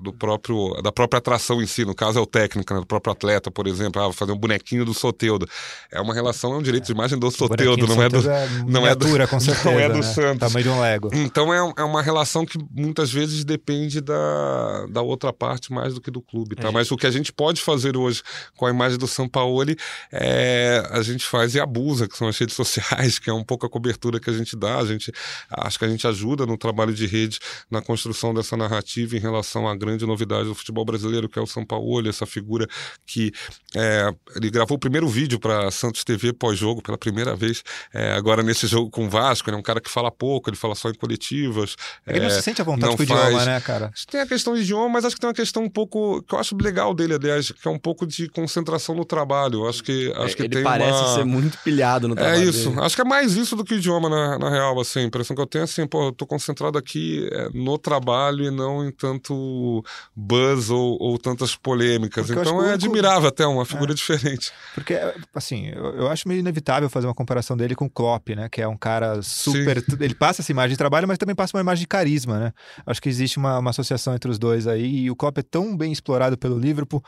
[0.01, 1.85] do próprio da própria atração em si.
[1.85, 2.81] No caso é o técnico, né?
[2.81, 4.01] do próprio atleta, por exemplo.
[4.01, 5.49] Ah, vou fazer um bonequinho do Soteudo.
[5.91, 8.87] É uma relação, é um direito de imagem do Soteudo, não é do Soteudo não
[8.87, 10.03] é do- miniatura, com certeza, não é do?
[10.29, 10.49] Santos.
[10.49, 11.11] Tamanho de um Lego.
[11.13, 16.01] Então é, é uma relação que muitas vezes depende da, da outra parte mais do
[16.01, 16.69] que do clube, tá?
[16.69, 16.71] É.
[16.71, 18.23] Mas o que a gente pode fazer hoje
[18.57, 19.77] com a imagem do Sampaoli
[20.13, 23.67] é a gente faz e abusa, que são as redes sociais, que é um pouco
[23.67, 24.79] a cobertura que a gente dá.
[24.79, 25.13] A gente
[25.51, 27.39] acho que a gente ajuda no trabalho de rede
[27.71, 31.47] na construção dessa narrativa em relação à grande novidade do futebol brasileiro, que é o
[31.47, 32.67] Sampaoli, essa figura
[33.07, 33.33] que
[33.75, 37.63] é, ele gravou o primeiro vídeo para Santos TV pós-jogo pela primeira vez,
[37.93, 39.49] é, agora nesse jogo com o Vasco.
[39.49, 41.77] Ele é um cara que fala pouco, ele fala só em coletivas.
[42.07, 43.91] Ele não é, se sente à vontade não com o faz- idioma, né, cara?
[43.95, 46.23] Acho que Tem a questão de idioma, mas acho que tem uma questão um pouco
[46.23, 49.61] que eu acho legal dele, aliás, que é um pouco de concentração no trabalho.
[49.65, 51.15] Eu Acho que acho que Ele tem parece uma...
[51.15, 52.81] ser muito pilhado no É trabalho isso, dele.
[52.83, 55.37] acho que é mais isso do que o idioma na, na real, assim, a impressão
[55.37, 58.85] que eu tenho é assim, pô, eu tô concentrado aqui é, no trabalho e não
[58.87, 59.85] em tanto
[60.17, 64.51] buzz ou, ou tantas polêmicas, Porque então é único- admirável até, uma figura diferente.
[64.75, 64.99] Porque,
[65.35, 68.49] assim, eu, eu acho meio inevitável fazer uma comparação dele com o Klopp, né?
[68.51, 69.85] Que é um cara super...
[70.01, 72.53] Ele ele passa essa imagem de trabalho, mas também passa uma imagem de carisma, né?
[72.87, 75.77] Acho que existe uma, uma associação entre os dois aí, e o Klopp é tão
[75.77, 77.03] bem explorado pelo Liverpool.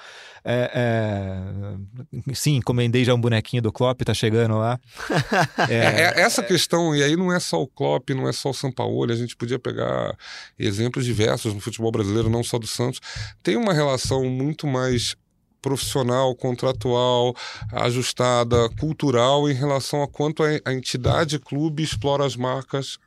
[0.45, 2.35] É, é...
[2.35, 4.79] Sim, encomendei já um bonequinho do Klopp, tá chegando lá.
[5.69, 8.55] É, é, essa questão, e aí não é só o Klopp, não é só o
[8.55, 10.17] Sampaoli, a gente podia pegar
[10.59, 13.01] exemplos diversos no futebol brasileiro, não só do Santos.
[13.43, 15.17] Tem uma relação muito mais
[15.61, 17.35] profissional, contratual,
[17.73, 22.99] ajustada, cultural em relação a quanto a entidade clube explora as marcas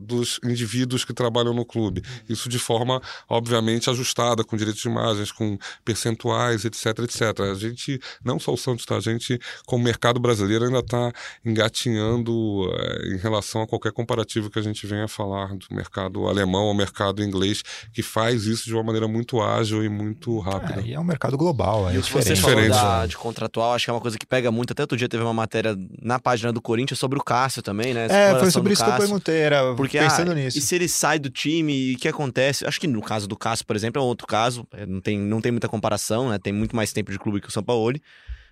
[0.00, 2.02] dos indivíduos que trabalham no clube.
[2.28, 7.40] Isso de forma, obviamente, ajustada, com direitos de imagens, com percentuais, etc, etc.
[7.40, 8.96] A gente, não só o Santos, tá?
[8.96, 11.12] A gente, como mercado brasileiro, ainda está
[11.44, 16.62] engatinhando é, em relação a qualquer comparativo que a gente venha falar do mercado alemão
[16.68, 20.80] ao mercado inglês, que faz isso de uma maneira muito ágil e muito rápida.
[20.80, 22.26] É, e é um mercado global, é diferente.
[22.28, 24.72] Você falou Diferente, da, de contratual, acho que é uma coisa que pega muito.
[24.72, 28.06] Até outro dia teve uma matéria na página do Corinthians sobre o Cássio também, né?
[28.06, 29.06] Essa É, foi sobre isso que eu Cássio.
[29.08, 30.58] perguntei, era Porque, pensando ah, nisso.
[30.58, 32.66] E se ele sai do time, e o que acontece?
[32.66, 34.66] Acho que no caso do Cássio, por exemplo, é um outro caso.
[34.72, 36.38] é, Não tem, não tem muita comparação, né?
[36.38, 38.00] Tem muito mais tempo de clube que o Sampaoli.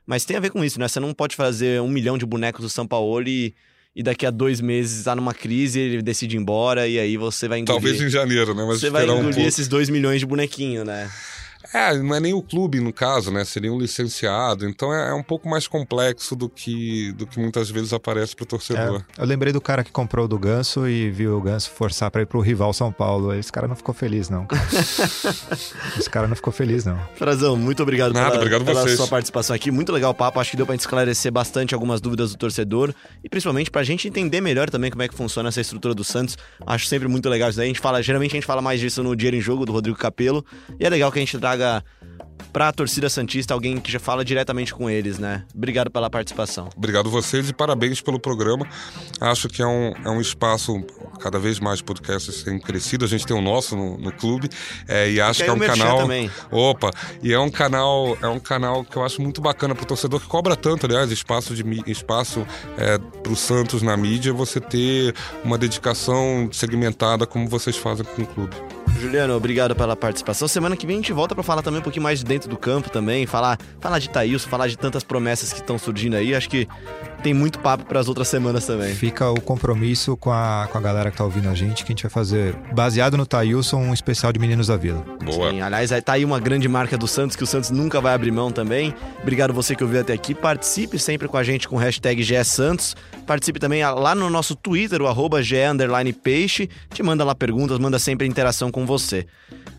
[0.07, 0.89] Mas tem a ver com isso, né?
[0.89, 3.55] Você não pode fazer um milhão de bonecos do Sampaoli e,
[4.01, 7.47] e daqui a dois meses tá numa crise, ele decide ir embora e aí você
[7.47, 7.83] vai engolir.
[7.83, 8.65] Talvez em janeiro, né?
[8.67, 9.49] Mas você vai um engolir pouco.
[9.49, 11.11] esses dois milhões de bonequinho, né?
[11.73, 13.45] É, não é nem o clube no caso, né?
[13.45, 14.69] Seria um licenciado.
[14.69, 18.47] Então é, é um pouco mais complexo do que, do que muitas vezes aparece pro
[18.47, 19.03] torcedor.
[19.17, 22.23] É, eu lembrei do cara que comprou do Ganso e viu o Ganso forçar pra
[22.23, 23.35] ir pro rival São Paulo.
[23.35, 24.47] Esse cara não ficou feliz, não.
[24.47, 24.63] cara.
[25.99, 26.99] Esse cara não ficou feliz, não.
[27.17, 28.97] Frazão, muito obrigado Nada, pela, obrigado pela vocês.
[28.97, 29.71] sua participação aqui.
[29.71, 30.41] Muito legal o papo.
[30.41, 34.09] Acho que deu pra gente esclarecer bastante algumas dúvidas do torcedor e principalmente pra gente
[34.09, 36.37] entender melhor também como é que funciona essa estrutura do Santos.
[36.67, 37.67] Acho sempre muito legal isso daí.
[37.67, 39.99] A gente fala, geralmente a gente fala mais disso no Dinheiro em Jogo do Rodrigo
[39.99, 40.45] Capello
[40.79, 41.83] e é legal que a gente traga
[42.53, 45.45] pra torcida Santista alguém que já fala diretamente com eles, né?
[45.55, 46.69] Obrigado pela participação.
[46.77, 48.67] Obrigado vocês e parabéns pelo programa.
[49.21, 50.83] Acho que é um, é um espaço,
[51.21, 53.05] cada vez mais podcasts têm crescido.
[53.05, 54.49] A gente tem o nosso no, no clube
[54.87, 55.99] é, e acho que é um o canal.
[55.99, 56.31] também.
[56.51, 56.91] Opa,
[57.23, 60.27] e é um canal, é um canal que eu acho muito bacana pro torcedor que
[60.27, 62.47] cobra tanto, aliás, espaço de espaço
[62.77, 68.27] é, pro Santos na mídia, você ter uma dedicação segmentada como vocês fazem com o
[68.27, 68.78] clube.
[69.01, 70.49] Juliano, obrigado pela participação.
[70.49, 72.57] Semana que vem a gente volta pra falar também um pouquinho mais de dentro do
[72.57, 76.35] campo também, falar, falar de Thailson, falar de tantas promessas que estão surgindo aí.
[76.35, 76.67] Acho que
[77.23, 78.95] tem muito papo pras outras semanas também.
[78.95, 81.95] Fica o compromisso com a, com a galera que tá ouvindo a gente, que a
[81.95, 85.05] gente vai fazer, baseado no Thailson, um especial de Meninos da Vila.
[85.25, 85.51] Boa.
[85.51, 88.15] Sim, aliás, aí tá aí uma grande marca do Santos, que o Santos nunca vai
[88.15, 88.95] abrir mão também.
[89.23, 90.35] Obrigado você que ouviu até aqui.
[90.35, 92.95] Participe sempre com a gente com o hashtag GESantos.
[93.27, 96.69] Participe também lá no nosso Twitter, o arroba GE underline peixe.
[96.93, 99.27] Te manda lá perguntas, manda sempre interação com você.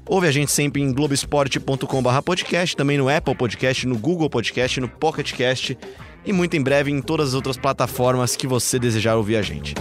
[0.06, 4.90] Ouve a gente sempre em globesport.com.br podcast, também no Apple Podcast, no Google Podcast, no
[4.90, 5.78] Pocket Cast
[6.26, 9.76] e muito em breve em todas as outras plataformas que você desejar ouvir a gente.